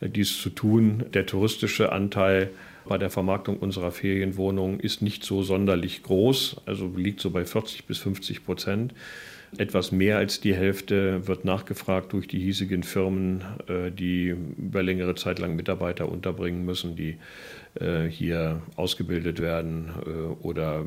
äh, 0.00 0.08
dies 0.08 0.40
zu 0.40 0.50
tun. 0.50 1.04
Der 1.12 1.26
touristische 1.26 1.92
Anteil 1.92 2.50
bei 2.86 2.96
der 2.96 3.10
Vermarktung 3.10 3.58
unserer 3.58 3.90
Ferienwohnungen 3.90 4.80
ist 4.80 5.02
nicht 5.02 5.24
so 5.24 5.42
sonderlich 5.42 6.02
groß, 6.02 6.62
also 6.66 6.90
liegt 6.96 7.20
so 7.20 7.30
bei 7.30 7.44
40 7.44 7.86
bis 7.86 7.98
50 7.98 8.44
Prozent. 8.44 8.94
Etwas 9.58 9.92
mehr 9.92 10.18
als 10.18 10.40
die 10.40 10.54
Hälfte 10.54 11.26
wird 11.26 11.44
nachgefragt 11.44 12.12
durch 12.12 12.26
die 12.26 12.40
hiesigen 12.40 12.82
Firmen, 12.82 13.42
äh, 13.68 13.90
die 13.90 14.28
über 14.28 14.82
längere 14.82 15.14
Zeit 15.14 15.38
lang 15.38 15.56
Mitarbeiter 15.56 16.08
unterbringen 16.08 16.64
müssen, 16.64 16.96
die 16.96 17.16
äh, 17.80 18.04
hier 18.04 18.62
ausgebildet 18.76 19.40
werden 19.40 19.90
äh, 20.06 20.44
oder 20.44 20.84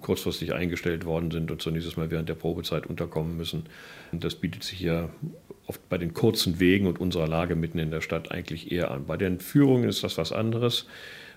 kurzfristig 0.00 0.54
eingestellt 0.54 1.04
worden 1.04 1.30
sind 1.30 1.50
und 1.50 1.60
zunächst 1.60 1.96
mal 1.96 2.10
während 2.10 2.28
der 2.28 2.34
Probezeit 2.34 2.86
unterkommen 2.86 3.36
müssen. 3.36 3.66
Das 4.12 4.34
bietet 4.34 4.64
sich 4.64 4.78
hier 4.78 5.10
oft 5.66 5.86
bei 5.88 5.98
den 5.98 6.14
kurzen 6.14 6.60
Wegen 6.60 6.86
und 6.86 7.00
unserer 7.00 7.28
Lage 7.28 7.54
mitten 7.54 7.78
in 7.78 7.90
der 7.90 8.00
Stadt 8.00 8.30
eigentlich 8.30 8.72
eher 8.72 8.90
an. 8.90 9.06
Bei 9.06 9.16
den 9.16 9.40
Führungen 9.40 9.88
ist 9.88 10.02
das 10.02 10.16
was 10.16 10.32
anderes. 10.32 10.86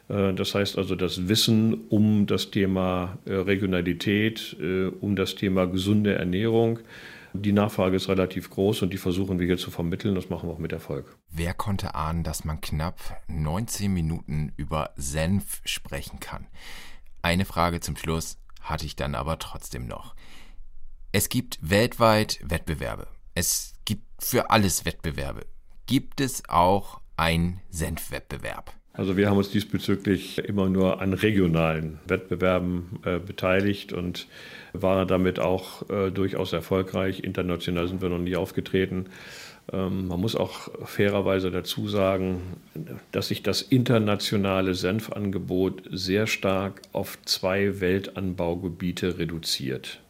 Äh, 0.10 0.34
das 0.34 0.56
heißt 0.56 0.78
also, 0.78 0.96
das 0.96 1.28
Wissen 1.28 1.86
um 1.90 2.26
das 2.26 2.52
Thema 2.52 3.18
äh, 3.26 3.34
Regionalität, 3.34 4.56
äh, 4.60 4.88
um 4.88 5.16
das 5.16 5.36
Thema 5.36 5.66
gesunde 5.66 6.16
Ernährung, 6.16 6.80
die 7.34 7.52
Nachfrage 7.52 7.96
ist 7.96 8.10
relativ 8.10 8.50
groß 8.50 8.82
und 8.82 8.94
die 8.94 8.98
versuchen 8.98 9.40
wir 9.40 9.46
hier 9.46 9.58
zu 9.58 9.70
vermitteln. 9.70 10.16
Das 10.16 10.30
machen 10.30 10.50
wir 10.50 10.54
auch 10.54 10.60
mit 10.60 10.72
Erfolg. 10.72 11.18
Wer 11.30 11.54
konnte 11.54 11.94
ahnen, 11.94 12.24
dass 12.24 12.46
man 12.46 12.62
knapp 12.62 13.00
19 13.28 13.94
Minuten 13.94 14.54
über 14.58 14.92
Senf 14.96 15.62
sprechen 15.66 16.20
kann? 16.20 16.48
Eine 17.22 17.46
Frage 17.46 17.80
zum 17.80 17.96
Schluss 17.96 18.40
hatte 18.62 18.86
ich 18.86 18.96
dann 18.96 19.16
aber 19.16 19.40
trotzdem 19.40 19.88
noch. 19.88 20.16
Es 21.12 21.30
gibt 21.30 21.60
weltweit 21.62 22.40
Wettbewerbe. 22.44 23.08
Es 23.34 23.74
gibt 23.86 24.04
für 24.20 24.50
alles 24.50 24.86
Wettbewerbe. 24.86 25.46
Gibt 25.86 26.22
es 26.22 26.44
auch 26.50 27.02
einen 27.18 27.62
Senfwettbewerb? 27.70 28.74
Also 28.98 29.16
wir 29.16 29.30
haben 29.30 29.38
uns 29.38 29.52
diesbezüglich 29.52 30.40
immer 30.40 30.70
nur 30.70 31.02
an 31.02 31.14
regionalen 31.14 32.00
Wettbewerben 32.08 33.00
äh, 33.06 33.20
beteiligt 33.20 33.94
und 33.94 34.28
waren 34.74 35.08
damit 35.08 35.40
auch 35.40 35.88
äh, 35.90 36.10
durchaus 36.10 36.52
erfolgreich. 36.52 37.24
International 37.24 37.88
sind 37.88 38.02
wir 38.02 38.10
noch 38.10 38.18
nie 38.18 38.36
aufgetreten. 38.36 39.06
Ähm, 39.72 40.08
man 40.08 40.20
muss 40.20 40.36
auch 40.36 40.70
fairerweise 40.86 41.52
dazu 41.52 41.88
sagen, 41.88 42.42
dass 43.12 43.28
sich 43.28 43.44
das 43.44 43.62
internationale 43.62 44.74
Senfangebot 44.74 45.84
sehr 45.92 46.26
stark 46.26 46.82
auf 46.92 47.20
zwei 47.24 47.80
Weltanbaugebiete 47.80 49.20
reduziert. 49.20 50.02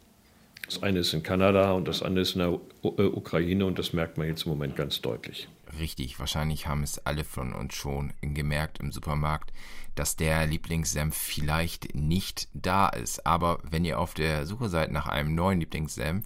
Das 0.64 0.82
eine 0.82 1.00
ist 1.00 1.12
in 1.12 1.22
Kanada 1.22 1.72
und 1.72 1.88
das 1.88 2.02
andere 2.02 2.22
ist 2.22 2.36
in 2.36 2.40
der 2.40 2.58
äh, 2.84 3.02
Ukraine 3.02 3.66
und 3.66 3.78
das 3.78 3.92
merkt 3.92 4.16
man 4.16 4.28
jetzt 4.28 4.46
im 4.46 4.52
Moment 4.52 4.76
ganz 4.76 5.02
deutlich. 5.02 5.46
Richtig, 5.76 6.18
wahrscheinlich 6.18 6.66
haben 6.66 6.82
es 6.82 6.98
alle 6.98 7.24
von 7.24 7.52
uns 7.52 7.74
schon 7.74 8.12
gemerkt 8.22 8.78
im 8.78 8.90
Supermarkt, 8.90 9.52
dass 9.94 10.16
der 10.16 10.46
Lieblingssenf 10.46 11.16
vielleicht 11.16 11.94
nicht 11.94 12.48
da 12.54 12.88
ist. 12.88 13.26
Aber 13.26 13.58
wenn 13.62 13.84
ihr 13.84 13.98
auf 13.98 14.14
der 14.14 14.46
Suche 14.46 14.68
seid 14.68 14.92
nach 14.92 15.06
einem 15.06 15.34
neuen 15.34 15.60
Lieblingssenf, 15.60 16.24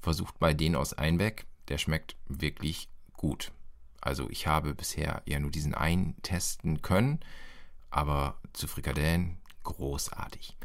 versucht 0.00 0.40
mal 0.40 0.54
den 0.54 0.76
aus 0.76 0.92
Einbeck. 0.92 1.46
Der 1.68 1.78
schmeckt 1.78 2.16
wirklich 2.28 2.88
gut. 3.14 3.52
Also 4.00 4.30
ich 4.30 4.46
habe 4.46 4.74
bisher 4.74 5.22
ja 5.26 5.40
nur 5.40 5.50
diesen 5.50 5.74
einen 5.74 6.20
testen 6.22 6.82
können, 6.82 7.20
aber 7.90 8.38
zu 8.52 8.68
Frikadellen 8.68 9.38
großartig. 9.64 10.56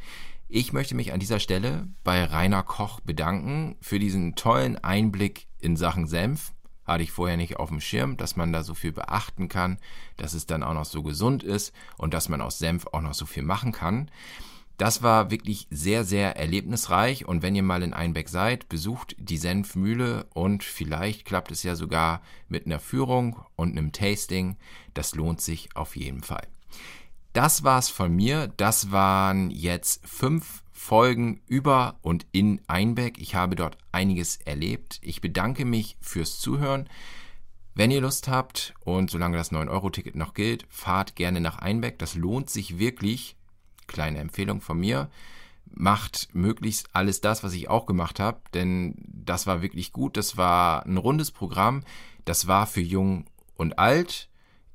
Ich 0.47 0.71
möchte 0.71 0.95
mich 0.95 1.13
an 1.13 1.19
dieser 1.19 1.39
Stelle 1.39 1.87
bei 2.03 2.23
Rainer 2.23 2.63
Koch 2.63 2.99
bedanken 2.99 3.75
für 3.81 3.97
diesen 3.97 4.35
tollen 4.35 4.77
Einblick 4.77 5.47
in 5.59 5.75
Sachen 5.75 6.07
Senf. 6.07 6.53
Hatte 6.85 7.03
ich 7.03 7.11
vorher 7.11 7.37
nicht 7.37 7.57
auf 7.57 7.69
dem 7.69 7.79
Schirm, 7.79 8.17
dass 8.17 8.35
man 8.35 8.51
da 8.51 8.63
so 8.63 8.73
viel 8.73 8.91
beachten 8.91 9.47
kann, 9.47 9.77
dass 10.17 10.33
es 10.33 10.45
dann 10.45 10.63
auch 10.63 10.73
noch 10.73 10.85
so 10.85 11.03
gesund 11.03 11.43
ist 11.43 11.73
und 11.97 12.13
dass 12.13 12.29
man 12.29 12.41
aus 12.41 12.59
Senf 12.59 12.87
auch 12.91 13.01
noch 13.01 13.13
so 13.13 13.25
viel 13.25 13.43
machen 13.43 13.71
kann. 13.71 14.09
Das 14.77 15.03
war 15.03 15.29
wirklich 15.29 15.67
sehr, 15.69 16.03
sehr 16.03 16.35
erlebnisreich 16.35 17.25
und 17.25 17.43
wenn 17.43 17.55
ihr 17.55 17.63
mal 17.63 17.83
in 17.83 17.93
Einbeck 17.93 18.27
seid, 18.27 18.67
besucht 18.69 19.15
die 19.19 19.37
Senfmühle 19.37 20.25
und 20.33 20.63
vielleicht 20.63 21.25
klappt 21.25 21.51
es 21.51 21.61
ja 21.63 21.75
sogar 21.75 22.21
mit 22.49 22.65
einer 22.65 22.79
Führung 22.79 23.39
und 23.55 23.77
einem 23.77 23.91
Tasting. 23.91 24.57
Das 24.95 25.13
lohnt 25.13 25.41
sich 25.41 25.75
auf 25.75 25.95
jeden 25.95 26.23
Fall. 26.23 26.47
Das 27.33 27.63
war's 27.63 27.89
von 27.89 28.15
mir. 28.15 28.51
Das 28.57 28.91
waren 28.91 29.51
jetzt 29.51 30.05
fünf 30.07 30.62
Folgen 30.83 31.39
über 31.47 31.97
und 32.01 32.25
in 32.33 32.61
Einbeck. 32.67 33.17
Ich 33.17 33.35
habe 33.35 33.55
dort 33.55 33.77
einiges 33.93 34.35
erlebt. 34.35 34.99
Ich 35.01 35.21
bedanke 35.21 35.63
mich 35.63 35.95
fürs 36.01 36.41
Zuhören. 36.41 36.89
Wenn 37.73 37.89
ihr 37.89 38.01
Lust 38.01 38.27
habt 38.27 38.73
und 38.81 39.09
solange 39.09 39.37
das 39.37 39.53
9-Euro-Ticket 39.53 40.15
noch 40.15 40.33
gilt, 40.33 40.65
fahrt 40.67 41.15
gerne 41.15 41.39
nach 41.39 41.57
Einbeck. 41.57 41.99
Das 41.99 42.15
lohnt 42.15 42.49
sich 42.49 42.79
wirklich. 42.79 43.37
Kleine 43.87 44.17
Empfehlung 44.17 44.59
von 44.59 44.77
mir. 44.77 45.09
Macht 45.71 46.27
möglichst 46.33 46.93
alles 46.93 47.21
das, 47.21 47.45
was 47.45 47.53
ich 47.53 47.69
auch 47.69 47.85
gemacht 47.85 48.19
habe, 48.19 48.41
denn 48.53 48.95
das 49.07 49.47
war 49.47 49.61
wirklich 49.61 49.93
gut. 49.93 50.17
Das 50.17 50.35
war 50.35 50.85
ein 50.85 50.97
rundes 50.97 51.31
Programm. 51.31 51.85
Das 52.25 52.47
war 52.47 52.67
für 52.67 52.81
jung 52.81 53.25
und 53.55 53.79
alt. 53.79 54.27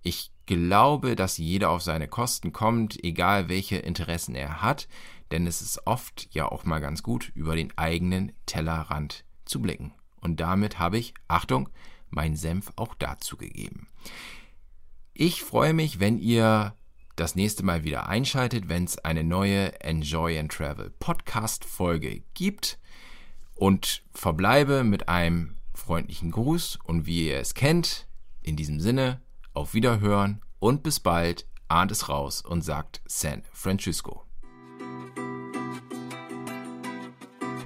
Ich 0.02 0.32
glaube, 0.46 1.16
dass 1.16 1.36
jeder 1.36 1.68
auf 1.68 1.82
seine 1.82 2.08
Kosten 2.08 2.54
kommt, 2.54 3.04
egal 3.04 3.50
welche 3.50 3.76
Interessen 3.76 4.34
er 4.34 4.62
hat, 4.62 4.88
denn 5.30 5.46
es 5.46 5.62
ist 5.62 5.86
oft 5.86 6.28
ja 6.30 6.46
auch 6.46 6.64
mal 6.64 6.80
ganz 6.80 7.02
gut, 7.02 7.30
über 7.34 7.56
den 7.56 7.76
eigenen 7.76 8.32
Tellerrand 8.46 9.24
zu 9.44 9.60
blicken. 9.60 9.92
Und 10.20 10.40
damit 10.40 10.78
habe 10.78 10.98
ich, 10.98 11.14
Achtung, 11.28 11.68
mein 12.10 12.36
Senf 12.36 12.72
auch 12.76 12.94
dazu 12.94 13.36
gegeben. 13.36 13.88
Ich 15.12 15.42
freue 15.42 15.74
mich, 15.74 16.00
wenn 16.00 16.18
ihr 16.18 16.74
das 17.16 17.34
nächste 17.34 17.64
Mal 17.64 17.82
wieder 17.82 18.08
einschaltet, 18.08 18.68
wenn 18.68 18.84
es 18.84 18.98
eine 18.98 19.24
neue 19.24 19.80
Enjoy 19.80 20.38
and 20.38 20.52
Travel 20.52 20.90
Podcast 21.00 21.64
Folge 21.64 22.22
gibt 22.34 22.78
und 23.54 24.04
verbleibe 24.12 24.84
mit 24.84 25.08
einem 25.08 25.56
freundlichen 25.74 26.30
Gruß 26.30 26.78
und 26.84 27.06
wie 27.06 27.28
ihr 27.28 27.38
es 27.38 27.54
kennt, 27.54 28.06
in 28.42 28.56
diesem 28.56 28.80
Sinne, 28.80 29.20
auf 29.52 29.74
Wiederhören 29.74 30.42
und 30.60 30.82
bis 30.82 31.00
bald, 31.00 31.46
ahnt 31.66 31.90
es 31.90 32.08
raus 32.08 32.42
und 32.42 32.62
sagt 32.62 33.02
San 33.06 33.42
Francisco. 33.52 34.27